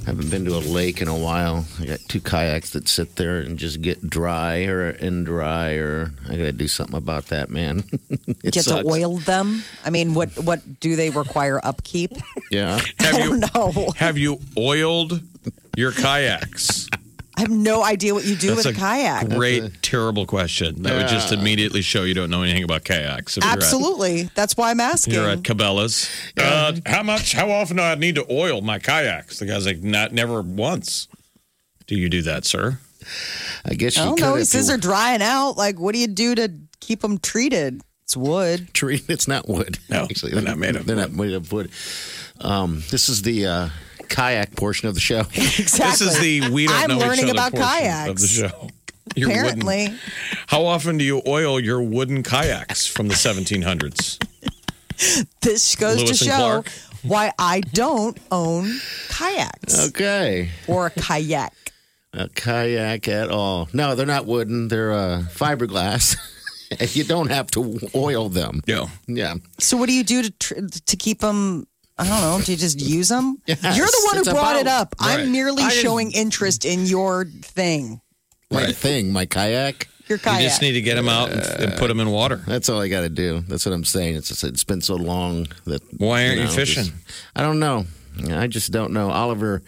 [0.06, 1.64] Haven't been to a lake in a while.
[1.80, 6.12] I got two kayaks that sit there and just get dry or in dry, or
[6.28, 7.84] I got to do something about that, man.
[8.10, 8.82] it Do you have sucks.
[8.82, 9.62] to oil them?
[9.84, 12.12] I mean, what what do they require upkeep?
[12.50, 12.78] Yeah.
[13.00, 13.92] Have I you don't know.
[13.96, 15.20] have you oiled
[15.76, 16.88] your kayaks?
[17.36, 19.28] I have no idea what you do with a, kayak.
[19.28, 20.82] Great, terrible question.
[20.82, 23.36] That would just immediately show you don't know anything about kayaks.
[23.36, 24.30] If you're at- Absolutely.
[24.36, 25.14] That's why I'm asking.
[25.14, 26.08] You're at Cabela's.
[26.38, 27.32] Uh, how much?
[27.32, 29.40] How often do I need to oil my kayaks?
[29.40, 31.08] The guy's like, not never once.
[31.86, 32.78] Do you do that, sir?
[33.64, 34.22] I guess you I don't could.
[34.24, 34.34] know.
[34.36, 35.52] He if says they're drying out.
[35.56, 37.82] Like, what do you do to keep them treated?
[38.04, 38.72] It's wood.
[38.74, 39.02] tree.
[39.08, 39.78] It's not wood.
[39.90, 41.70] No, actually, they're not made of They're not made of wood.
[42.40, 43.68] Um, this is the uh,
[44.08, 45.20] kayak portion of the show.
[45.34, 45.90] Exactly.
[45.90, 48.08] This is the we don't I'm know each learning other about portion kayaks.
[48.10, 48.68] of the show.
[49.16, 49.94] Your wooden- Apparently.
[50.48, 54.18] How often do you oil your wooden kayaks from the 1700s?
[55.42, 56.68] This goes Lewis to show Clark.
[57.02, 58.78] why I don't own
[59.08, 60.50] kayaks Okay.
[60.66, 61.52] or a kayak.
[62.12, 63.68] A kayak at all.
[63.72, 64.68] No, they're not wooden.
[64.68, 66.16] They're uh, fiberglass.
[66.96, 68.60] you don't have to oil them.
[68.66, 68.86] Yeah.
[69.08, 69.34] Yeah.
[69.58, 70.54] So what do you do to tr-
[70.86, 71.66] to keep them?
[71.96, 72.40] I don't know.
[72.44, 73.38] Do you just use them?
[73.46, 74.94] Yes, You're the one who it's brought it about- up.
[74.98, 78.00] I'm merely I showing interest in your thing,
[78.50, 78.76] My Right.
[78.76, 79.88] thing, my kayak.
[80.08, 80.42] your You kayak.
[80.42, 82.42] just need to get them out and, and put them in water.
[82.46, 83.40] That's all I got to do.
[83.48, 84.16] That's what I'm saying.
[84.16, 85.82] It's just, it's been so long that.
[85.98, 86.84] Why aren't you know, fishing?
[86.84, 86.96] just-
[87.36, 87.86] I don't know.
[88.32, 89.10] I just don't know.
[89.10, 89.62] Oliver,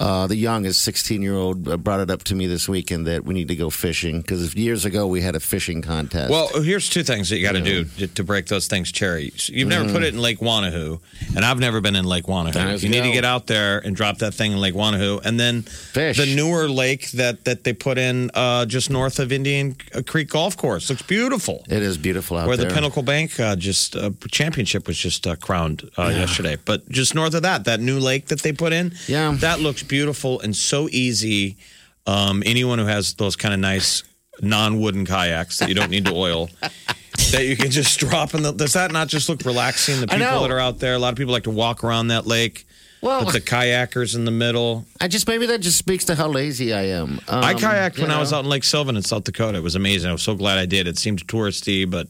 [0.00, 3.24] uh, the youngest 16 year old, uh, brought it up to me this weekend that
[3.24, 6.30] we need to go fishing because years ago we had a fishing contest.
[6.30, 9.32] Well, here's two things that you got to do to, to break those things cherry.
[9.46, 11.00] You've never put it in Lake Wanahoo,
[11.36, 12.82] and I've never been in Lake Wanahoo.
[12.82, 15.62] You need to get out there and drop that thing in Lake Wanahoo, and then
[15.62, 16.16] Fish.
[16.16, 19.76] the newer lake that that they put in uh, just north of Indian
[20.06, 21.64] Creek Golf Course looks beautiful.
[21.68, 22.48] it is beautiful out there.
[22.48, 22.68] Where there.
[22.68, 27.14] the Pinnacle Bank uh, just uh, championship was just uh, crowned uh, yesterday, but just
[27.14, 29.32] north of that, that new lake that they put in, Yeah.
[29.38, 31.56] that looks beautiful and so easy.
[32.06, 34.02] Um, anyone who has those kind of nice
[34.40, 36.50] non-wooden kayaks that you don't need to oil,
[37.32, 38.52] that you can just drop in the.
[38.52, 40.00] Does that not just look relaxing?
[40.00, 42.26] The people that are out there, a lot of people like to walk around that
[42.26, 42.66] lake.
[43.00, 44.86] Well- with the kayakers in the middle.
[44.98, 47.20] I just maybe that just speaks to how lazy I am.
[47.28, 49.58] Um, I kayaked when you I was out in Lake Sylvan in South Dakota.
[49.58, 50.08] It was amazing.
[50.08, 50.88] I was so glad I did.
[50.88, 52.08] It seemed touristy, but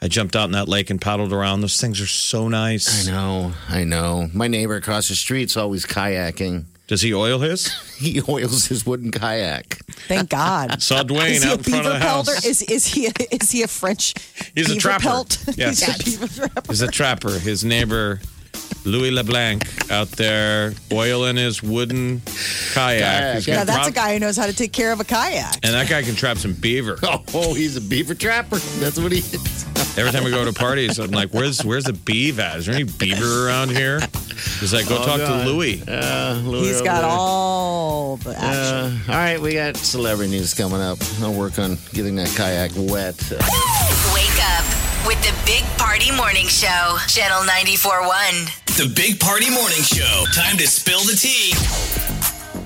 [0.00, 1.60] I jumped out in that lake and paddled around.
[1.60, 3.06] Those things are so nice.
[3.06, 4.30] I know, I know.
[4.34, 6.64] My neighbor across the street's always kayaking.
[6.92, 7.72] Does he oil his?
[8.02, 9.78] He oils his wooden kayak.
[10.08, 10.82] Thank God.
[10.88, 12.34] Saw Dwayne Is he a out in front beaver of the pelter?
[12.34, 12.44] house.
[12.44, 14.12] Is is he a, is he a French?
[14.54, 15.02] He's a trapper.
[15.04, 15.42] Pelt?
[15.56, 15.80] Yes.
[16.04, 16.62] He's a trapper.
[16.68, 17.30] He's a trapper.
[17.38, 18.20] His neighbor,
[18.84, 22.20] Louis LeBlanc, out there oiling his wooden
[22.74, 23.36] kayak.
[23.36, 25.04] He's Yeah, Yeah, got that's a guy who knows how to take care of a
[25.04, 25.56] kayak.
[25.62, 26.98] And that guy can trap some beaver.
[27.02, 28.56] Oh, oh, he's a beaver trapper.
[28.80, 29.66] That's what he is.
[29.96, 32.58] Every time we go to parties, I'm like, "Where's where's the beaver at?
[32.58, 34.00] Is there any beaver around here?"
[34.58, 35.44] He's like, "Go Oh, talk God.
[35.44, 37.10] to Louis." Uh, Louis He's over got there.
[37.10, 38.74] all the action.
[38.74, 40.96] Uh, all right, we got celebrity news coming up.
[41.20, 43.20] I'll work on getting that kayak wet.
[44.14, 44.64] Wake up
[45.06, 48.61] with the Big Party Morning Show, Channel 94.1.
[48.78, 50.24] The Big Party Morning Show.
[50.32, 51.52] Time to spill the tea.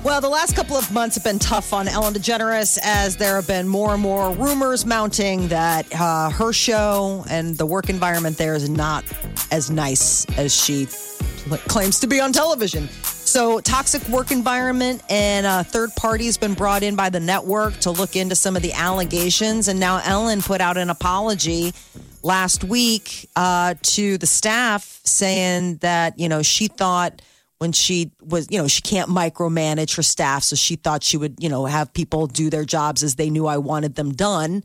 [0.05, 3.45] Well, the last couple of months have been tough on Ellen DeGeneres as there have
[3.45, 8.55] been more and more rumors mounting that uh, her show and the work environment there
[8.55, 9.03] is not
[9.51, 10.85] as nice as she
[11.67, 12.87] claims to be on television.
[13.27, 17.75] So, toxic work environment and a third party has been brought in by the network
[17.79, 19.67] to look into some of the allegations.
[19.67, 21.73] And now Ellen put out an apology
[22.27, 27.21] last week uh, to the staff saying that, you know, she thought
[27.59, 30.43] when she was, you know, she can't micromanage her staff.
[30.43, 33.47] So she thought she would, you know, have people do their jobs as they knew
[33.47, 34.63] I wanted them done.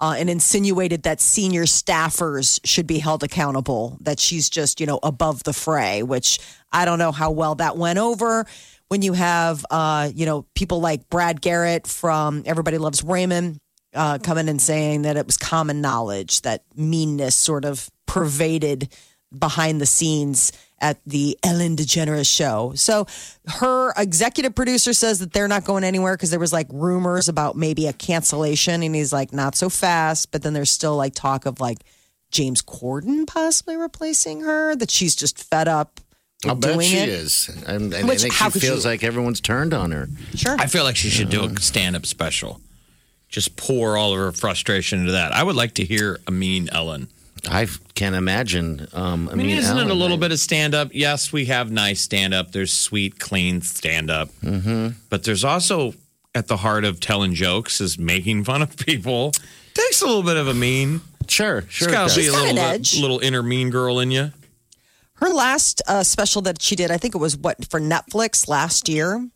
[0.00, 5.00] Uh, and insinuated that senior staffers should be held accountable, that she's just, you know,
[5.02, 6.38] above the fray, which
[6.70, 8.46] I don't know how well that went over
[8.86, 13.58] when you have, uh, you know, people like Brad Garrett from Everybody Loves Raymond
[13.94, 18.88] uh, coming and saying that it was common knowledge that meanness sort of pervaded
[19.36, 22.72] behind the scenes at the Ellen DeGeneres show.
[22.76, 23.06] So
[23.46, 27.56] her executive producer says that they're not going anywhere because there was like rumors about
[27.56, 30.30] maybe a cancellation, and he's like, not so fast.
[30.30, 31.78] But then there's still like talk of like
[32.30, 34.76] James Corden possibly replacing her.
[34.76, 36.00] That she's just fed up.
[36.46, 37.08] I'll bet doing she it.
[37.08, 37.48] is.
[37.66, 40.08] And, and I Which- think she feels you- like everyone's turned on her.
[40.36, 40.54] Sure.
[40.58, 42.60] I feel like she should do a stand-up special.
[43.28, 45.32] Just pour all of her frustration into that.
[45.32, 47.08] I would like to hear a mean Ellen.
[47.48, 48.88] I can't imagine.
[48.92, 50.88] Um, I, I mean, mean, isn't it a little I- bit of stand up?
[50.92, 52.52] Yes, we have nice stand up.
[52.52, 54.28] There's sweet, clean stand up.
[54.42, 54.98] Mm-hmm.
[55.10, 55.94] But there's also
[56.34, 59.32] at the heart of telling jokes is making fun of people.
[59.74, 61.00] Takes a little bit of a mean.
[61.28, 61.88] Sure, sure.
[61.88, 62.98] It's got to be a little, an bit- edge.
[62.98, 64.32] little inner mean girl in you.
[65.14, 68.88] Her last uh, special that she did, I think it was what for Netflix last
[68.88, 69.28] year.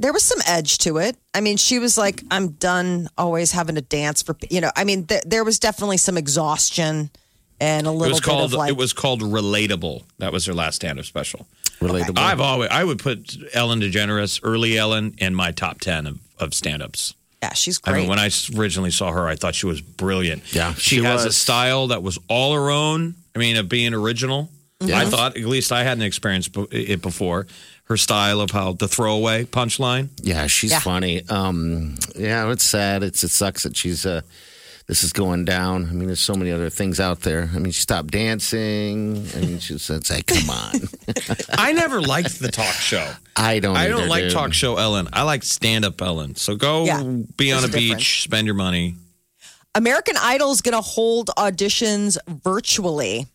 [0.00, 1.16] There was some edge to it.
[1.34, 4.84] I mean, she was like, "I'm done always having to dance for you know." I
[4.84, 7.10] mean, th- there was definitely some exhaustion
[7.60, 10.04] and a It little was bit called of like, it was called relatable.
[10.18, 11.46] That was her last stand up special.
[11.80, 12.18] Relatable.
[12.18, 16.54] I've always I would put Ellen DeGeneres, early Ellen, in my top ten of, of
[16.54, 17.14] stand ups.
[17.42, 18.00] yeah, she's I great.
[18.02, 20.54] mean, when I originally saw her, I thought she was brilliant.
[20.54, 23.14] Yeah, she, she has a style that was all her own.
[23.34, 24.50] I mean, of being original.
[24.80, 27.48] I thought, at least I hadn't experienced it before.
[27.88, 30.08] Her style of how the throwaway punchline.
[30.22, 30.80] Yeah, she's Yeah.
[30.80, 31.22] funny.
[31.28, 33.02] Um, yeah, it's sad.
[33.02, 34.20] It's it sucks that she's uh,
[34.86, 35.84] this is going down.
[35.88, 37.48] I mean, there's so many other things out there.
[37.54, 39.26] I mean, she stopped dancing.
[39.34, 40.72] I mean, she's it's like, come on.
[41.58, 43.10] I never liked the talk show.
[43.36, 43.76] I don't.
[43.76, 44.32] I don't like dude.
[44.32, 45.08] talk show Ellen.
[45.12, 46.34] I like stand up Ellen.
[46.36, 47.94] So go Yeah, be on there's a a difference.
[48.02, 48.96] beach, spend your money.
[49.74, 53.26] American Idol is going to hold auditions virtually.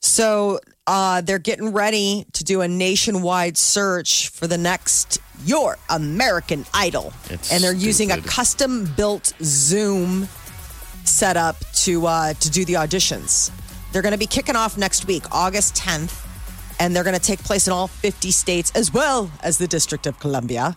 [0.00, 6.64] So uh, they're getting ready to do a nationwide search for the next Your American
[6.74, 7.12] Idol.
[7.30, 10.28] It's and they're using a custom built Zoom
[11.04, 13.50] setup to uh, to do the auditions.
[13.92, 16.26] They're going to be kicking off next week, August 10th,
[16.80, 20.06] and they're going to take place in all 50 states as well as the District
[20.06, 20.76] of Columbia.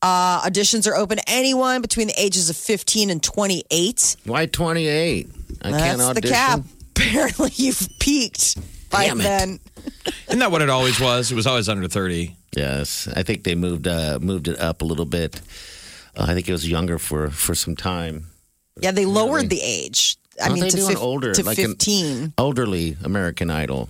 [0.00, 4.16] Uh, auditions are open to anyone between the ages of 15 and 28.
[4.24, 5.28] Why 28?
[5.62, 6.34] I can't That's the audition.
[6.34, 6.60] cap.
[6.96, 8.56] Apparently, you've peaked
[9.02, 9.24] Damn it.
[9.24, 9.60] then.
[10.28, 11.30] Isn't that what it always was?
[11.32, 12.34] It was always under 30.
[12.56, 15.40] Yes, I think they moved uh, moved it up a little bit.
[16.16, 18.26] Uh, I think it was younger for for some time.
[18.80, 20.16] Yeah, they lowered the age.
[20.40, 22.34] I Aren't mean, they to, doing fif- older, to like an 15.
[22.38, 23.88] elderly American Idol.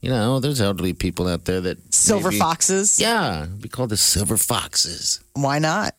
[0.00, 3.00] You know, there's elderly people out there that Silver maybe- Foxes.
[3.00, 5.20] Yeah, we call the Silver Foxes.
[5.34, 5.94] Why not?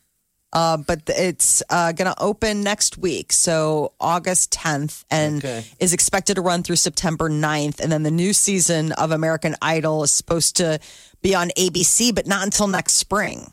[0.52, 5.64] Uh, but it's uh, going to open next week, so August 10th, and Okay.
[5.78, 7.78] is expected to run through September 9th.
[7.78, 10.80] And then the new season of American Idol is supposed to
[11.22, 13.52] be on ABC, but not until next spring.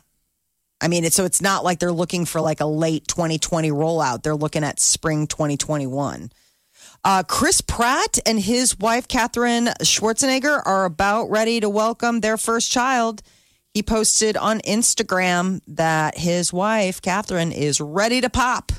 [0.80, 4.22] I mean, it's, so it's not like they're looking for like a late 2020 rollout.
[4.24, 6.32] They're looking at spring 2021.
[7.04, 12.72] Uh, Chris Pratt and his wife, Catherine Schwarzenegger, are about ready to welcome their first
[12.72, 13.22] child.
[13.74, 18.72] He posted on Instagram that his wife, Catherine, is ready to pop.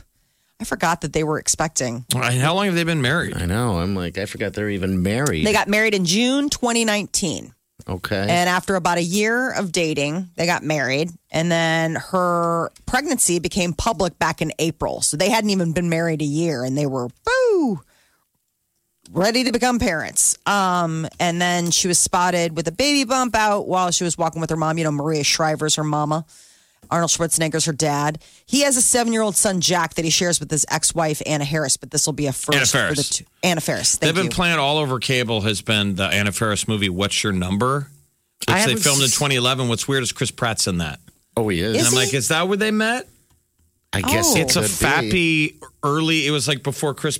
[0.59, 2.05] I forgot that they were expecting.
[2.13, 3.37] How long have they been married?
[3.37, 3.77] I know.
[3.79, 5.45] I'm like, I forgot they're even married.
[5.45, 7.53] They got married in June 2019.
[7.87, 8.25] okay.
[8.29, 11.11] And after about a year of dating, they got married.
[11.31, 14.99] And then her pregnancy became public back in April.
[15.01, 17.79] So they hadn't even been married a year and they were, boo,
[19.11, 20.37] ready to become parents.
[20.45, 24.41] Um, and then she was spotted with a baby bump out while she was walking
[24.41, 24.77] with her mom.
[24.77, 26.25] You know, Maria Shriver's her mama.
[26.91, 28.19] Arnold Schwarzenegger's her dad.
[28.47, 31.21] He has a seven year old son, Jack, that he shares with his ex wife,
[31.25, 33.25] Anna Harris, but this will be a first Anna for the two.
[33.43, 33.97] Anna Faris.
[33.97, 34.35] Thank They've been you.
[34.35, 35.41] playing all over cable.
[35.41, 37.89] Has been the Anna Faris movie "What's Your Number,"
[38.47, 39.67] which they filmed in 2011.
[39.67, 40.99] What's weird is Chris Pratt's in that,
[41.37, 41.73] oh, he is.
[41.73, 41.97] and Is I'm he?
[41.99, 43.07] like, is that where they met?
[43.93, 44.39] I guess Oh.
[44.39, 46.25] It's a could fappy early.
[46.25, 47.19] It was like before Chris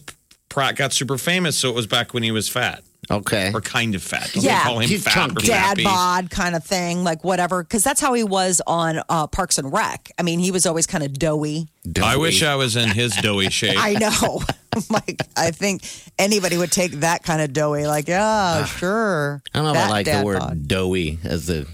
[0.49, 2.83] Pratt got super famous, so it was back when he was fat.
[3.11, 3.49] Okay.
[3.55, 4.29] or kind of fat.
[4.33, 4.59] Don't Yeah.
[4.59, 5.47] they call him He's fat chunky.
[5.47, 5.83] dad fappy?
[5.83, 7.63] bod kind of thing, like whatever.
[7.63, 10.11] Because that's how he was on uh, Parks and Rec.
[10.19, 11.69] I mean, he was always kind of doughy.
[12.03, 13.77] I wish I was in his doughy shape.
[13.79, 14.41] I know.
[14.91, 15.81] like, I think
[16.19, 17.87] anybody would take that kind of doughy.
[17.87, 19.41] Like, yeah, sure.
[19.55, 20.67] I don't know if I like the word bod.
[20.67, 21.65] doughy as the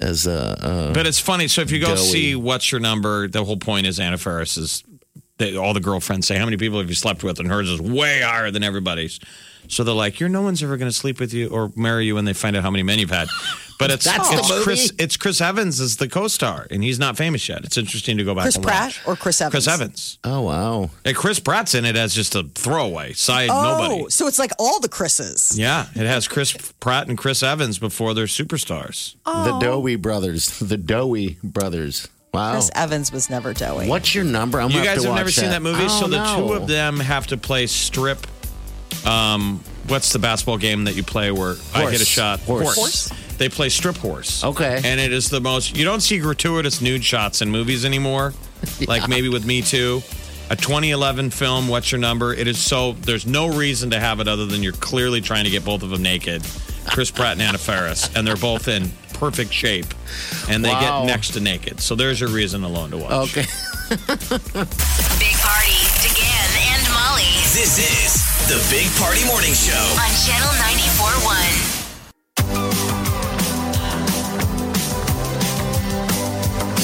[0.00, 1.48] as uh, uh But it's funny.
[1.48, 2.02] So if you go Doughy.
[2.02, 4.82] see What's Your Number, the whole point is Anna Faris is.
[5.38, 7.80] They, all the girlfriends say, "How many people have you slept with?" And hers is
[7.80, 9.18] way higher than everybody's.
[9.66, 12.14] So they're like, "You're no one's ever going to sleep with you or marry you,"
[12.14, 13.28] when they find out how many men you've had.
[13.76, 14.62] But it's That's the it's movie?
[14.62, 14.92] Chris.
[14.98, 17.64] It's Chris Evans is the co-star, and he's not famous yet.
[17.64, 18.44] It's interesting to go back.
[18.44, 19.02] Chris and Pratt watch.
[19.08, 19.52] or Chris Evans?
[19.52, 20.18] Chris Evans.
[20.22, 20.90] oh wow.
[21.04, 24.10] And Chris Pratt's in it as just a throwaway side Oh, nobody.
[24.10, 25.58] so it's like all the Chris's.
[25.58, 29.16] Yeah, it has Chris Pratt and Chris Evans before they're superstars.
[29.26, 29.44] Oh.
[29.44, 30.56] The Dowie brothers.
[30.60, 32.06] The Dowie brothers.
[32.34, 32.52] Wow.
[32.52, 33.88] Chris Evans was never doughy.
[33.88, 34.60] What's your number?
[34.60, 36.66] I'm you guys to have never watch seen that movie, so don't the two of
[36.66, 38.26] them have to play strip.
[39.06, 42.40] Um, what's the basketball game that you play where I hit a shot?
[42.40, 42.74] Horse.
[42.74, 43.12] Horse?
[43.38, 44.44] They play strip horse.
[44.44, 44.80] Okay.
[44.84, 45.76] and it is the most.
[45.76, 48.32] You don't see gratuitous nude shots in movies anymore,
[48.88, 50.02] like maybe with Me Too.
[50.50, 52.34] A 2011 film, What's Your Number?
[52.34, 52.92] It is so.
[52.92, 55.90] There's no reason to have it other than you're clearly trying to get both of
[55.90, 56.44] them naked.
[56.86, 58.90] Chris Pratt and Anna Faris, and they're both in
[59.24, 59.86] perfect shape,
[60.50, 60.80] and they Wow.
[61.00, 61.80] get next to naked.
[61.80, 63.30] So there's your reason alone to watch.
[63.32, 63.40] Okay.
[63.88, 63.98] Big
[65.40, 69.80] Party, DeGan and Molly This is the Big Party Morning Show.
[69.96, 72.84] on Channel 94.1.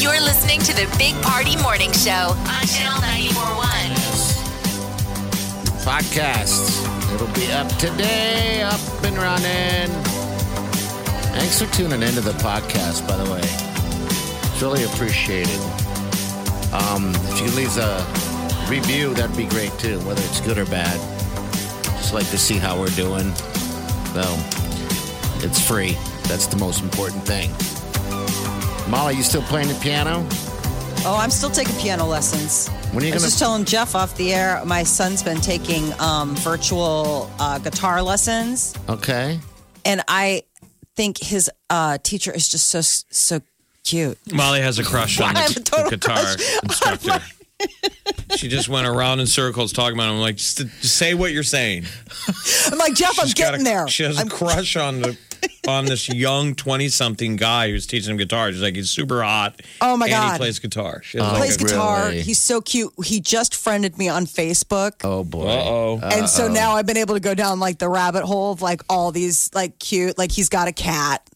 [0.00, 5.84] You're listening to the Big Party Morning Show on Channel 94.1.
[5.84, 6.80] Podcast.
[7.14, 9.90] It'll be up today, up and running.
[11.32, 13.40] Thanks for tuning into the podcast, by the way.
[13.42, 15.58] It's really appreciated.
[16.72, 18.04] Um, if you leave a
[18.68, 20.96] review, that'd be great too, whether it's good or bad.
[21.98, 23.32] Just like to see how we're doing.
[24.14, 24.36] Well,
[25.42, 25.92] it's free.
[26.28, 27.50] That's the most important thing.
[28.90, 30.26] Molly, you still playing the piano?
[31.02, 32.68] Oh, I'm still taking piano lessons.
[32.92, 35.40] When are you I was gonna- just telling Jeff off the air, my son's been
[35.40, 39.40] taking um, virtual uh, guitar lessons, Okay.
[39.84, 40.42] and I
[40.96, 43.40] think his uh, teacher is just so so
[43.84, 44.18] cute.
[44.32, 47.20] Molly has a crush on the, have a total the guitar instructor.
[48.36, 50.14] she just went around in circles talking about him.
[50.16, 51.84] I'm like, just, just say what you're saying.
[52.70, 53.88] I'm like Jeff, I'm getting a- there.
[53.88, 55.16] She has I'm- a crush on the
[55.68, 58.50] on this young 20 something guy who's teaching him guitar.
[58.52, 59.60] She's like, he's super hot.
[59.80, 60.32] Oh, my and God.
[60.32, 61.02] he plays guitar.
[61.02, 62.06] She Oh, like plays guitar.
[62.06, 62.22] really?
[62.22, 62.92] He's so cute.
[63.04, 64.92] He just friended me on Facebook.
[65.04, 65.46] Oh boy.
[65.48, 66.00] Uh-oh.
[66.02, 68.82] and so now I've been able to go down like the rabbit hole of like
[68.88, 71.28] all these like cute, like he's got a cat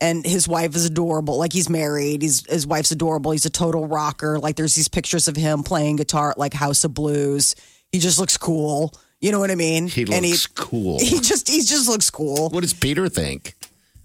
[0.00, 1.38] and his wife is adorable.
[1.38, 2.22] Like he's married.
[2.22, 3.30] He's his wife's adorable.
[3.30, 4.38] He's a total rocker.
[4.38, 7.54] Like there's these pictures of him playing guitar at like House of Blues.
[7.92, 8.92] He just looks cool.
[9.24, 9.88] You know what I mean?
[9.88, 10.98] He and looks cool.
[10.98, 12.50] he just he just looks cool.
[12.50, 13.54] What does Peter think?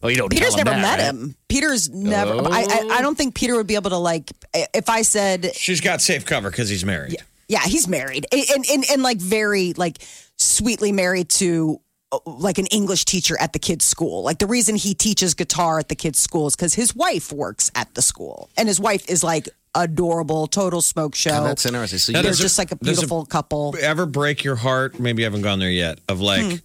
[0.01, 0.29] Oh, you don't.
[0.29, 1.09] Peter's tell him never that, met right?
[1.09, 1.35] him.
[1.49, 2.35] Peter's never.
[2.35, 5.81] I, I I don't think Peter would be able to like if I said She's
[5.81, 7.17] got safe cover because he's married.
[7.49, 9.97] Yeah, he's married and, and, and like very like
[10.37, 11.81] sweetly married to
[12.13, 14.23] uh, like an English teacher at the kids' school.
[14.23, 17.71] Like the reason he teaches guitar at the kids' school is because his wife works
[17.75, 21.31] at the school, and his wife is like adorable, total smoke show.
[21.31, 21.99] Oh, that's interesting.
[21.99, 23.75] So Now, They're just like a beautiful couple.
[23.79, 24.99] Ever break your heart?
[24.99, 25.99] Maybe you haven't gone there yet.
[26.07, 26.55] Of like Hmm.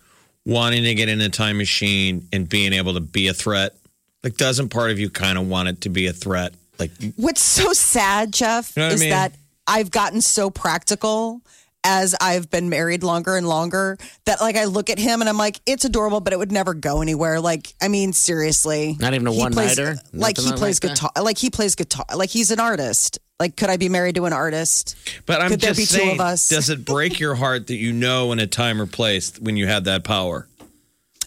[0.47, 3.75] wanting to get in a time machine and being able to be a threat.
[4.23, 6.55] Like, doesn't part of you kind of want it to be a threat?
[6.79, 9.11] Like, What's so sad, Jeff, You know what I is mean?
[9.11, 9.33] that
[9.67, 11.41] I've gotten so practical
[11.85, 15.37] as I've been married longer and longer that like I look at him and I'm
[15.37, 17.41] like, it's adorable, but it would never go anywhere.
[17.41, 18.97] Like, I mean, seriously.
[18.99, 19.97] Not even a one-nighter?
[20.12, 21.01] Like he plays like that?
[21.01, 23.18] guitar like he plays guitar like he's an artist.
[23.41, 24.97] Like, could I be married to an artist?
[25.26, 26.49] but I'm Could there just be two saying, of us?
[26.49, 29.66] does it break your heart that you know in a time or place when you
[29.66, 30.49] had that power?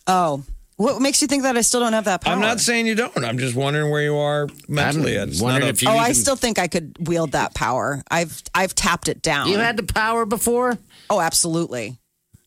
[0.09, 0.43] Oh.
[0.77, 2.33] What makes you think that I still don't have that power?
[2.33, 3.15] I'm not saying you don't.
[3.25, 5.19] I'm just wondering where you are mentally.
[5.19, 8.03] I'm It's wondering not if you Oh, I still think I could wield that power.
[8.11, 9.47] I've I've tapped it down.
[9.49, 10.77] You had the power before.
[11.09, 11.97] oh, absolutely.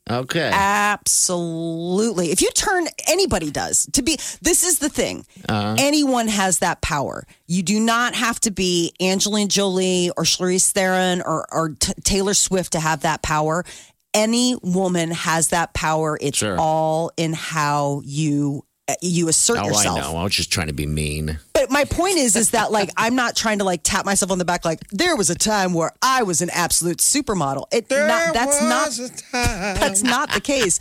[0.08, 0.50] Okay.
[0.52, 2.30] Absolutely.
[2.32, 3.86] If you turn, anybody does.
[3.92, 5.24] To be, this is the thing.
[5.48, 5.76] Uh-huh.
[5.78, 7.24] Anyone has that power.
[7.46, 12.34] You do not have to be Angelina Jolie or Charlize Theron or, or T- Taylor
[12.34, 13.64] Swift to have that power.
[14.12, 16.18] Any woman has that power.
[16.20, 16.56] It's Sure.
[16.58, 19.98] all in how you uh, you assert oh, yourself.
[19.98, 20.16] I know.
[20.16, 21.38] I was just trying to be mean.
[21.52, 24.38] But my point is, is that like I'm not trying to like tap myself on
[24.38, 24.64] the back.
[24.64, 27.66] Like there was a time where I was an absolute supermodel.
[27.72, 29.74] It not, that's not a time.
[29.76, 30.80] that's not the case.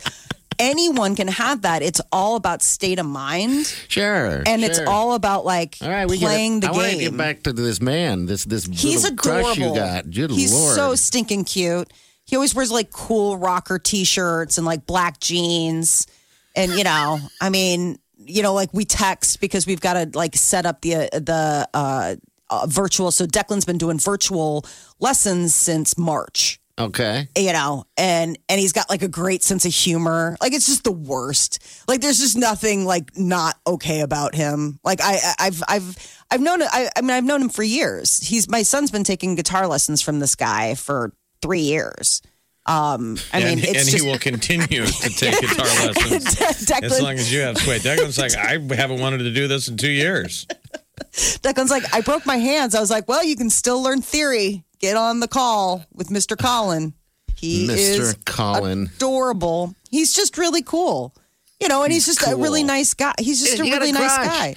[0.58, 1.82] Anyone can have that.
[1.82, 4.42] It's all about state of mind, Sure.
[4.44, 6.72] and it's all about like All right, we playing get it.
[6.72, 7.10] the I want to game.
[7.12, 8.26] get back to this man.
[8.26, 9.42] This this He's little adorable.
[9.44, 10.10] crush you got.
[10.10, 10.74] Good He's lord.
[10.74, 11.90] so stinking cute.
[12.30, 16.06] He always wears like cool rocker t-shirts and like black jeans,
[16.54, 20.36] and you know, I mean, you know, like we text because we've got to like
[20.36, 22.14] set up the the uh,
[22.48, 23.10] uh, virtual.
[23.10, 24.64] So Declan's been doing virtual
[25.00, 26.58] lessons since March.
[26.78, 27.28] Okay.
[27.36, 30.38] you know and and he's got like a great sense of humor.
[30.40, 31.58] Like it's just the worst.
[31.86, 34.78] Like there's just nothing like not okay about him.
[34.82, 38.16] Like i I- i've i've i've known I, I mean i've known him for years.
[38.26, 41.12] He's my son's been taking guitar lessons from this guy for
[41.42, 42.22] three years
[42.66, 46.36] um i and, mean it's and just he will continue to take guitar lessons
[46.66, 47.78] Declan, as long as you have sway.
[47.78, 50.46] Declan's like, I haven't wanted to do this in two years.
[51.12, 54.62] Declan's like i broke my hands i was like well you can still learn theory
[54.78, 56.92] get on the call with mr colin
[57.40, 58.00] he Mr.
[58.00, 58.90] is Colin.
[58.96, 59.74] adorable.
[59.90, 61.14] He's just really cool.
[61.60, 63.12] You know, and he's, just a really nice guy.
[63.18, 64.54] He's just You a got a really nice guy.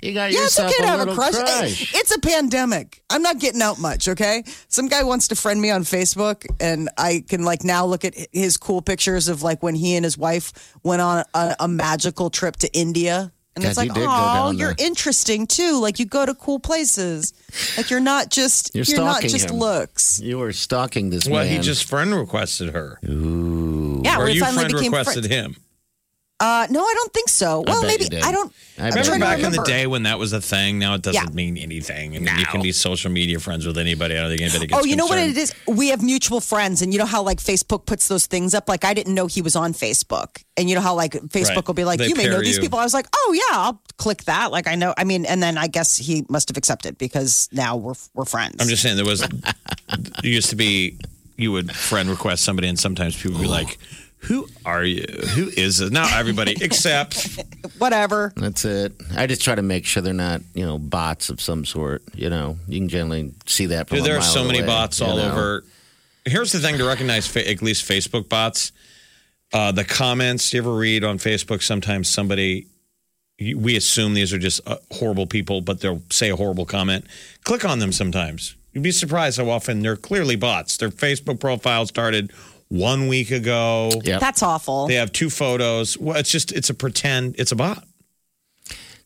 [0.00, 1.34] You got Yeah, it's yourself okay to have a crush.
[1.34, 1.82] crush.
[1.82, 3.02] It- It's a pandemic.
[3.10, 4.42] I'm not getting out much, okay?
[4.68, 8.14] Some guy wants to friend me on Facebook, and I can like now look at
[8.32, 12.30] his cool pictures of like when he and his wife went on a, a magical
[12.30, 13.32] trip to India.
[13.54, 15.78] And God, it's like, oh, down you're there." interesting too.
[15.80, 17.32] Like you go to cool places.
[17.76, 19.56] Like you're not just You're you're, not just him.
[19.56, 20.20] looks.
[20.20, 21.52] You were stalking this Well, man.
[21.52, 22.98] he just friend requested her.
[23.02, 25.56] Yeah, or we you finally friend became requested friends.
[25.56, 25.56] him.
[26.38, 27.64] Uh, no, I don't think so.
[27.66, 28.22] Well, bet maybe you did.
[28.22, 28.52] I don't.
[28.78, 30.78] I I'm bet Remember to back in the day when that was a thing?
[30.78, 31.34] Now it doesn't Yeah.
[31.34, 32.14] mean anything.
[32.14, 34.18] I mean, you can be social media friends with anybody.
[34.18, 35.38] I don't think anybody gets Oh, you know what concerned.
[35.38, 35.54] it is?
[35.66, 38.68] We have mutual friends, and you know how like Facebook puts those things up.
[38.68, 41.66] Like I didn't know he was on Facebook, and you know how like Facebook Right.
[41.68, 42.62] will be like, They "You may know pair these you.
[42.62, 44.92] people." I was like, "Oh yeah, I'll click that." Like I know.
[44.98, 48.56] I mean, and then I guess he must have accepted because now we're we're friends.
[48.60, 49.22] I'm just saying there was
[49.88, 50.98] it used to be
[51.38, 53.78] you would friend request somebody and sometimes people would be like,
[54.26, 55.04] Who are you?
[55.34, 55.92] Who is it?
[55.92, 57.40] Not everybody except
[57.78, 58.32] whatever.
[58.36, 58.92] That's it.
[59.16, 62.02] I just try to make sure they're not, you know, bots of some sort.
[62.14, 64.62] You know, you can generally see that from Dude, a there are mile so many
[64.62, 65.30] bots all know?
[65.30, 65.64] over.
[66.24, 68.72] Here's the thing to recognize, at least Facebook bots.
[69.52, 72.66] Uh, the comments you ever read on Facebook, sometimes somebody,
[73.38, 77.04] we assume these are just uh, horrible people, but they'll say a horrible comment.
[77.44, 78.56] Click on them sometimes.
[78.72, 80.76] You'd be surprised how often they're clearly bots.
[80.76, 82.32] Their Facebook profile started
[82.68, 83.90] one week ago.
[84.04, 84.20] Yep.
[84.20, 84.86] That's awful.
[84.88, 85.96] They have two photos.
[85.98, 87.84] Well, it's just, it's a pretend, it's a bot.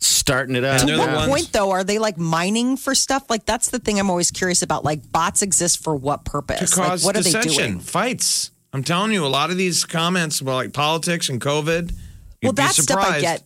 [0.02, 0.80] Starting it up.
[0.80, 3.28] And At they're the what ones- point, though, are they like mining for stuff?
[3.28, 4.82] Like that's the thing I'm always curious about.
[4.82, 6.70] Like bots exist for what purpose?
[6.72, 7.80] to like cause what are they dissension, doing?
[7.80, 8.50] fights.
[8.72, 11.90] I'm telling you, a lot of these comments about like politics and COVID.
[11.90, 11.98] You'd
[12.42, 13.42] Well, that's that stuff I get.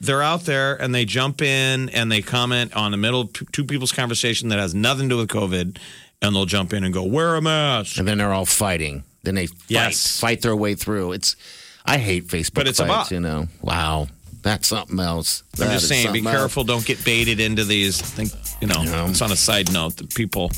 [0.00, 3.64] they're out there and they jump in and they comment on the middle of two
[3.64, 5.76] people's conversation that has nothing to do with COVID,
[6.22, 9.04] and they'll jump in and go, "Wear a mask." and then they're all fighting.
[9.22, 10.18] Then they fight, Yes.
[10.20, 11.12] fight their way through.
[11.12, 11.36] It's
[11.84, 13.08] I hate Facebook But it's a fights.
[13.08, 13.10] bot.
[13.12, 14.08] You know, wow,
[14.42, 15.42] that's something else.
[15.60, 16.36] I'm just saying, be something else.
[16.36, 16.64] careful.
[16.64, 18.00] Don't get baited into these.
[18.00, 19.08] Think, you know, Yeah.
[19.08, 20.50] it's on a side note that people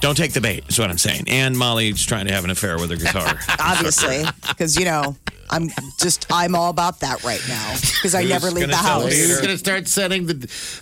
[0.00, 0.64] don't take the bait.
[0.68, 1.24] Is what I'm saying.
[1.28, 3.38] And Molly's trying to have an affair with her guitar.
[3.58, 5.16] Obviously, because you know
[5.50, 5.68] I'm
[6.00, 9.10] just I'm all about that right now because I Who's never leave the tell house.
[9.10, 9.26] Peter?
[9.28, 10.34] Who's gonna start sending the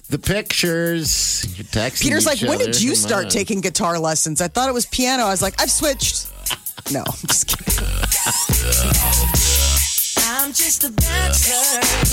[0.08, 1.44] the pictures?
[1.72, 4.40] Texting Peter's like, each when did you Come start on." taking guitar lessons?
[4.40, 5.24] I thought it was piano.
[5.24, 6.28] I was like, I've switched.
[6.88, 7.84] No, I'm just kidding.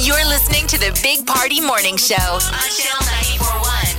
[0.05, 3.01] You're listening to the Big Party Morning Show on Channel
[3.39, 3.97] 941.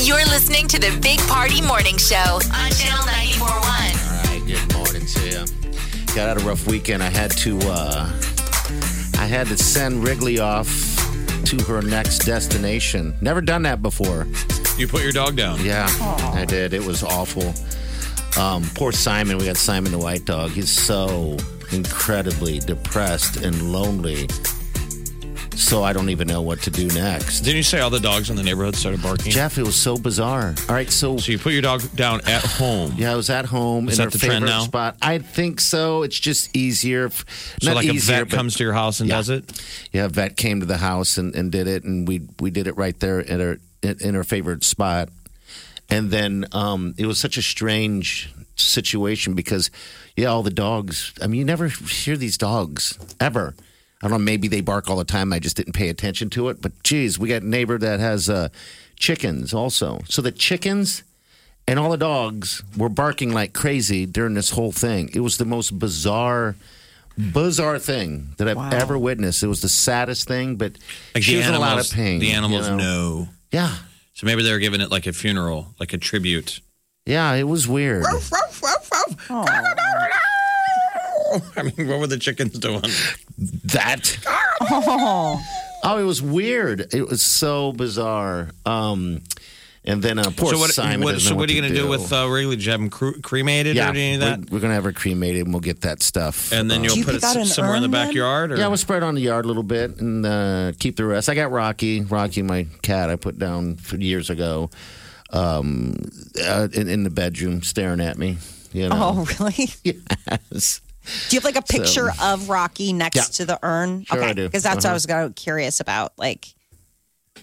[0.00, 3.52] You're listening to the Big Party Morning Show on Channel 941.
[3.52, 3.68] All
[4.24, 5.44] right, good morning to you.
[6.16, 7.02] Got out a rough weekend.
[7.02, 8.10] I had to uh
[9.18, 11.01] I had to send Wrigley off
[11.58, 13.14] to her next destination.
[13.20, 14.26] Never done that before.
[14.76, 15.64] you put your dog down.
[15.64, 15.86] Yeah,
[16.34, 16.72] I did.
[16.72, 17.54] It was awful.
[18.40, 19.38] Um, poor Simon.
[19.38, 20.50] We got Simon the white dog.
[20.50, 21.36] He's so
[21.72, 24.28] incredibly depressed and lonely.
[25.62, 27.40] So I don't even know what to do next.
[27.40, 29.30] Didn't you say all the dogs in the neighborhood started barking?
[29.32, 30.54] Jeff, it was so bizarre.
[30.68, 32.92] All right, so So you put your dog down at home.
[32.98, 34.64] yeah, I was at home Is in that her the trend favorite now?
[34.64, 34.96] spot.
[35.00, 36.02] I think so.
[36.02, 37.06] It's just easier.
[37.06, 37.24] f-
[37.62, 39.50] So Not like a easier, vet but- comes to your house and does it.
[39.92, 42.66] Yeah, a vet came to the house and, and did it, and we we did
[42.66, 45.08] it right there in her in, in her favorite spot.
[45.88, 49.70] And then um, it was such a strange situation because,
[50.16, 51.14] yeah, all the dogs.
[51.22, 53.54] I mean, you never hear these dogs ever.
[54.02, 54.24] I don't know.
[54.24, 55.32] Maybe they bark all the time.
[55.32, 56.60] I just didn't pay attention to it.
[56.60, 58.48] But geez, we got a neighbor that has uh,
[58.96, 60.00] chickens also.
[60.08, 61.04] So the chickens
[61.68, 65.08] and all the dogs were barking like crazy during this whole thing.
[65.14, 66.56] It was the most bizarre,
[67.16, 69.42] bizarre thing that I've ever witnessed.
[69.44, 70.72] It was the saddest thing, but
[71.14, 72.18] Like she the was in a lot of pain.
[72.18, 72.76] The you animals know?
[72.76, 73.28] know.
[73.52, 73.76] Yeah,
[74.14, 76.58] So maybe they were giving it like a funeral, like a tribute.
[77.06, 78.04] yeah, it was weird.
[81.56, 82.82] I mean, what were the chickens doing?
[83.38, 84.18] that.
[84.26, 85.40] Oh,
[85.84, 86.94] Oh, it was weird.
[86.94, 88.50] It was so bizarre.
[88.64, 89.20] Um,
[89.84, 90.70] and then uh, poor so what?
[90.70, 91.00] Simon.
[91.00, 92.54] what- doesn't so know what are you going to do with uh, Wrigley?
[92.54, 94.92] Did you have them cre- cremated yeah, or any of we're, we're gonna have her
[94.92, 96.52] cremated, and we'll get that stuff.
[96.52, 98.52] And then Uh, you'll Do you put pick it s- somewhere in the backyard.
[98.52, 98.56] Or?
[98.58, 101.28] Yeah, we'll spread it on the yard a little bit and uh, keep the rest.
[101.28, 103.10] I got Rocky, Rocky, my cat.
[103.10, 104.70] I put down years ago,
[105.30, 105.96] um,
[106.40, 108.38] uh, in, in the bedroom, staring at me.
[108.72, 109.68] You know, Oh, really?
[109.82, 110.80] yes.
[111.28, 113.22] Do you have like a picture of Rocky next Yeah.
[113.24, 114.04] to the urn?
[114.04, 114.46] Sure okay, I do.
[114.46, 114.94] because that's what I Uh-huh.
[114.94, 116.54] was go- curious about, like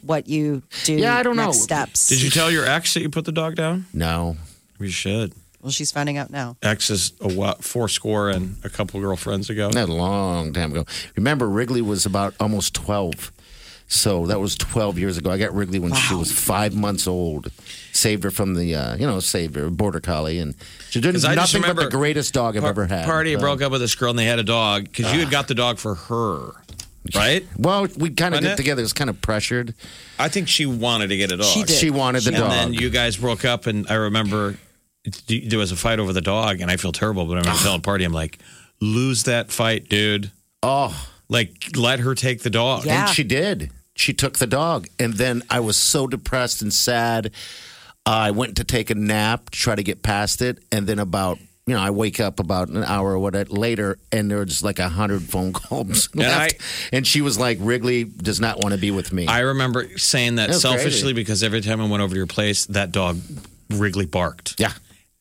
[0.01, 0.93] what you do.
[0.93, 1.63] Yeah, I don't next know.
[1.63, 2.07] Steps.
[2.07, 3.85] Did you tell your ex that you put the dog down?
[3.93, 4.37] No,
[4.79, 5.33] we should.
[5.61, 6.55] Well, she's finding out now.
[6.63, 9.69] Ex is a what, four score and a couple girlfriends ago.
[9.69, 10.85] not a long time ago.
[11.17, 13.33] Remember, Wrigley was about almost twelve,
[13.85, 15.29] so that was twelve years ago.
[15.29, 17.51] I got Wrigley when she was five months old.
[17.99, 20.55] Saved her from the, uh, you know, saved her border collie, and
[20.89, 23.05] she did 'Cause I just nothing but the greatest dog I've Par- ever had.
[23.05, 25.29] Party So- broke up with this girl and they had a dog because you had
[25.29, 26.51] got the dog for her,
[27.13, 27.45] right?
[27.57, 28.55] Well, we kind of Wasn't did it?
[28.57, 28.79] together.
[28.81, 29.73] It was kind of pressured.
[30.17, 31.47] I think she wanted to get a dog.
[31.47, 31.77] She did.
[31.77, 32.51] She wanted the and dog.
[32.53, 34.55] And then you guys broke up, and I remember
[35.27, 37.25] there was a fight over the dog, and I feel terrible.
[37.25, 38.39] But I remember telling Party, I'm like,
[38.79, 40.31] lose that fight, dude.
[40.63, 40.95] oh,
[41.27, 42.85] Like, let her take the dog.
[42.85, 43.05] Yeah.
[43.07, 43.71] And she did.
[43.95, 44.87] She took the dog.
[44.97, 47.31] And then I was so depressed and sad.
[48.05, 50.63] I went to take a nap to try to get past it.
[50.71, 51.37] And then about,
[51.67, 54.89] you know, I wake up about an hour or whatever later and there's like a
[54.89, 56.55] hundred phone calls left.
[56.91, 59.27] and she was like, Wrigley does not want to be with me.
[59.27, 61.13] I remember saying that That selfishly crazy.
[61.13, 63.19] because every time I went over to your place, that dog
[63.69, 64.55] Wrigley barked.
[64.59, 64.73] yeah.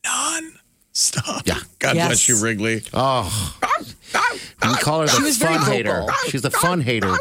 [0.06, 0.54] Non
[0.92, 1.46] stop.
[1.46, 1.58] Yeah.
[1.78, 2.06] God Yes.
[2.08, 2.82] bless you, Wrigley.
[2.94, 3.54] Oh.
[3.62, 3.84] Ah.
[4.62, 6.04] We call her the She fun hater.
[6.28, 7.14] She's the fun hater.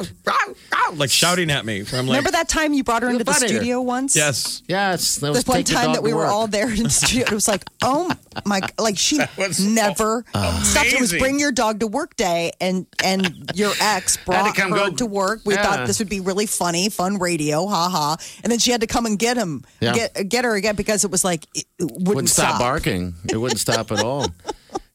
[0.96, 1.80] Like shouting at me.
[1.82, 3.48] I'm like, Remember that time you brought her into the funny.
[3.50, 4.16] studio once?
[4.16, 4.64] yes.
[4.68, 5.16] Yes.
[5.18, 6.30] That was This one take the time dog that we were work.
[6.30, 8.10] all there in the studio, it was like, oh
[8.46, 10.88] my, like she was so never stopped.
[10.88, 11.20] It was amazing.
[11.20, 15.06] bring your dog to work day, and and your ex brought come her go- to
[15.06, 15.42] work.
[15.46, 15.64] We Yeah.
[15.64, 18.16] thought this would be really funny, fun radio, ha ha.
[18.44, 19.94] And then she had to come and get him, Yeah.
[19.94, 23.14] get get her again because it was like it wouldn't, wouldn't stop, barking.
[23.30, 24.28] It wouldn't stop at all.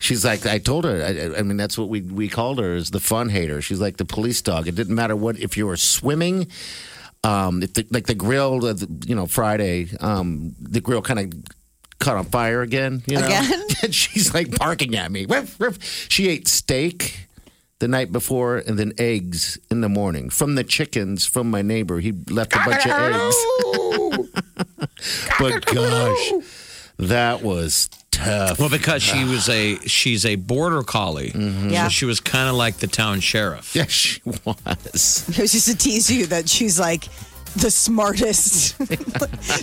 [0.03, 1.00] She's like, I told her.
[1.00, 3.62] I, I mean, that's what we we called her is the fun hater.
[3.62, 4.66] She's like the police dog.
[4.66, 6.48] It didn't matter what if you were swimming,
[7.22, 11.20] um, if the, like the grill, uh, the, you know, Friday, um, the grill kind
[11.20, 11.32] of
[12.00, 13.05] caught on fire again.
[13.07, 13.62] You know, Again?
[13.84, 15.24] and she's like barking at me.
[15.24, 15.78] Riff, riff.
[16.11, 17.28] She ate steak
[17.78, 22.00] the night before and then eggs in the morning from the chickens from my neighbor.
[22.00, 23.36] He left a bunch of eggs.
[25.38, 26.32] but gosh,
[26.98, 28.58] That was tough.
[28.60, 31.84] Well, because she was a she's a border collie, Yeah.
[31.84, 33.74] so she was kind of like the town sheriff.
[33.74, 35.28] Yes, she was.
[35.28, 37.08] It was just to tease you that she's like
[37.56, 38.76] the smartest.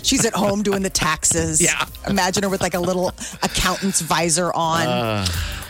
[0.05, 1.59] she's at home doing the taxes.
[1.61, 1.85] Yeah.
[2.07, 3.09] Imagine her with like a little
[3.41, 4.85] accountant's visor on.
[4.87, 5.25] Uh,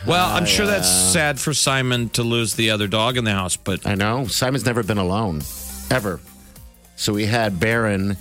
[0.07, 3.55] Well, I'm sure that's sad for Simon to lose the other dog in the house,
[3.57, 4.27] but I know.
[4.27, 5.41] Simon's never been alone,
[5.91, 6.19] ever.
[6.95, 8.17] So we had Baron.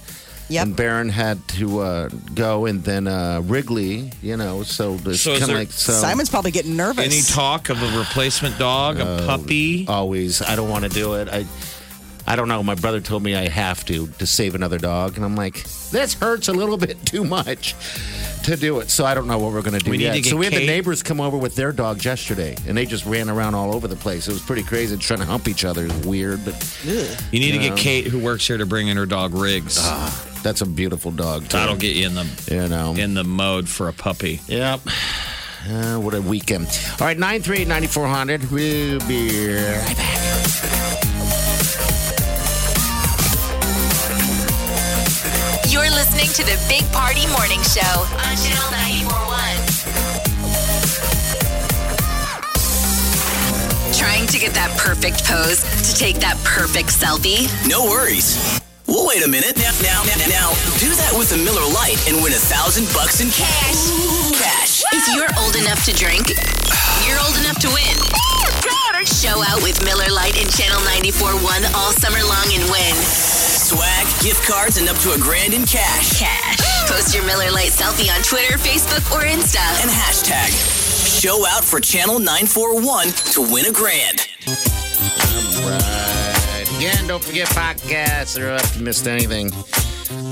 [0.50, 0.62] Yep.
[0.66, 5.32] And Baron had to uh, go, and then uh, Wrigley, you know, so it's So
[5.32, 5.92] is kind of there- like so.
[5.92, 7.04] Simon's probably getting nervous.
[7.04, 9.86] any talk of a replacement dog, a puppy?
[9.88, 11.28] always, I don't want to do it.
[11.28, 11.44] I,
[12.26, 12.62] I don't know.
[12.62, 16.14] My brother told me I have to to save another dog, and I'm like, this
[16.14, 17.74] hurts a little bit too much
[18.44, 18.88] to do it.
[18.90, 20.14] So I don't know what we're going to do We need yet.
[20.14, 22.76] to get so we had the Kate- neighbors come over with their dogs yesterday, and
[22.76, 24.28] they just ran around all over the place.
[24.28, 25.84] It was pretty crazy, trying to hump each other.
[25.86, 28.96] It was weird, but You need to get Kate, who works here, to bring in
[28.98, 29.78] her dog Riggs.
[30.42, 31.42] That's a beautiful dog.
[31.42, 31.48] Too.
[31.56, 32.94] That'll get you in the you know.
[32.94, 34.40] in the mode for a puppy.
[34.46, 34.80] Yep.
[35.68, 36.66] Uh, what a weekend.
[37.00, 38.50] All right, 938 9400.
[38.50, 41.28] We'll be right back.
[45.68, 49.38] You're listening to the Big Party Morning Show on Channel 941.
[53.92, 55.60] Trying to get that perfect pose
[55.92, 57.48] to take that perfect selfie?
[57.68, 58.60] No worries.
[58.88, 59.52] Well, wait a minute.
[59.60, 60.48] Now, now, now, now,
[60.80, 63.92] do that with a Miller Lite and win a thousand bucks in cash.
[64.32, 64.80] Cash.
[64.96, 66.32] If you're old enough to drink,
[67.04, 67.96] you're old enough to win.
[69.04, 72.96] Show out with Miller Lite and Channel 94.1 all summer long and win.
[72.96, 76.16] Swag, gift cards, and up to a grand in cash.
[76.16, 76.88] Cash.
[76.88, 79.60] Post your Miller Lite selfie on Twitter, Facebook, or Insta.
[79.84, 80.48] And hashtag
[81.20, 84.24] show out for Channel 941 to win a grand.
[86.78, 86.92] Right.
[86.94, 88.40] Again, don't forget podcasts.
[88.40, 89.50] Or if you missed anything,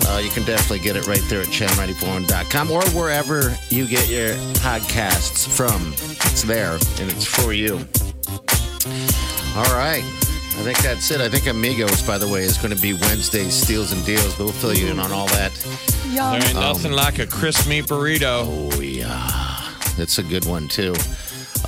[0.08, 4.30] uh, you can definitely get it right there at channel94.com or wherever you get your
[4.60, 5.92] podcasts from.
[6.30, 7.74] It's there and it's for you.
[9.56, 10.04] All right.
[10.58, 11.20] I think that's it.
[11.20, 14.44] I think Amigos, by the way, is going to be Wednesday's Steals and Deals, but
[14.44, 15.52] we'll fill you in on all that.
[16.30, 18.44] There ain't nothing like a crisp meat burrito.
[18.72, 19.60] Oh, yeah.
[19.98, 20.94] That's a good one, too.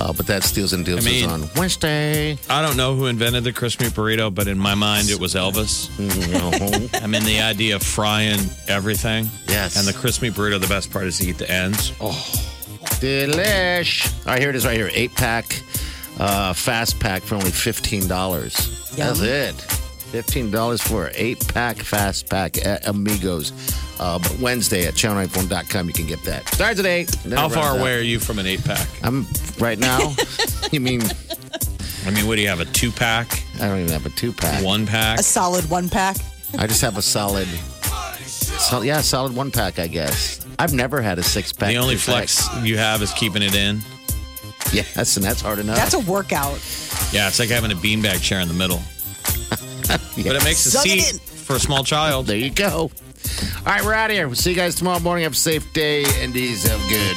[0.01, 2.39] Uh, but that Steals and Deals I mean- is on Wednesday.
[2.49, 5.89] I don't know who invented the crispy burrito, but in my mind, it was Elvis.
[5.99, 7.03] Mhm.
[7.03, 8.39] I mean, the idea of frying
[8.69, 9.29] everything.
[9.49, 9.77] Yes.
[9.77, 11.93] And the crispy burrito, the best part is to eat the ends.
[12.01, 12.13] Oh,
[13.01, 14.07] Delish.
[14.27, 14.91] All right, here it is right here.
[14.95, 15.63] Eight pack,
[16.19, 18.95] uh, fast pack for only $15.
[18.97, 19.55] That's it.
[20.13, 23.53] $15 for an eight pack fast pack at Amigos.
[24.01, 26.49] Uh, but Wednesday at channel94.com, you can get that.
[26.49, 27.15] Starts at 8.
[27.35, 27.81] how far runs out.
[27.81, 28.89] away are you from an eight pack?
[29.03, 29.27] I'm
[29.59, 30.15] right now.
[30.73, 31.03] you mean,
[32.07, 32.61] I mean, what do you have?
[32.61, 33.43] A two pack?
[33.57, 34.65] I don't even have a two pack.
[34.65, 35.19] One pack?
[35.19, 36.17] a solid one pack.
[36.59, 40.47] I just have a solid, sol- yeah, solid one pack, I guess.
[40.59, 41.69] I've never had a six pack.
[41.69, 42.29] The only two pack.
[42.29, 43.81] flex you have is keeping it in.
[44.73, 45.77] Yes, and that's hard enough.
[45.77, 46.59] That's a workout.
[47.13, 48.81] Yeah, it's like having a beanbag chair in the middle.
[50.17, 51.19] But it makes a Suck it seat in.
[51.19, 52.27] for a small child.
[52.27, 52.91] There you go.
[53.59, 54.27] All right, we're out of here.
[54.27, 55.23] We'll see you guys tomorrow morning.
[55.25, 57.17] Have a safe day and ease of good.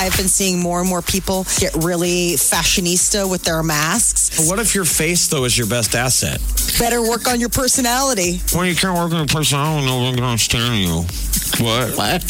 [0.00, 4.30] I've been seeing more and more people get really fashionista with their masks.
[4.38, 6.40] But What if your face, though, is your best asset?
[6.78, 8.40] Better work on your personality.
[8.54, 9.98] Well, you can't work on a place I don't know.
[10.06, 11.04] I'm going to understand you.
[11.62, 11.94] What?
[11.98, 12.24] What?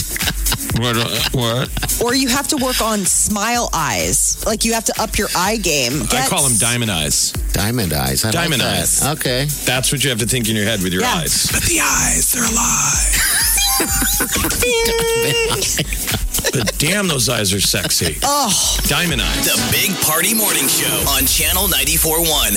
[0.81, 0.97] What?
[0.97, 1.69] uh, What?
[2.03, 4.45] Or you have to work on smile eyes.
[4.45, 6.03] Like you have to up your eye game.
[6.11, 7.31] I call them diamond eyes.
[7.53, 8.25] Diamond eyes.
[8.25, 8.81] I Diamond like that.
[8.81, 9.03] eyes.
[9.19, 9.45] Okay.
[9.65, 11.15] That's what you have to think in your head with your Yeah.
[11.23, 11.47] eyes.
[11.53, 13.17] But the eyes, they're alive.
[16.53, 18.19] But damn, those eyes are sexy.
[18.23, 18.77] Oh.
[18.85, 19.45] Diamond eyes.
[19.47, 22.55] The Big Party Morning Show on Channel 941.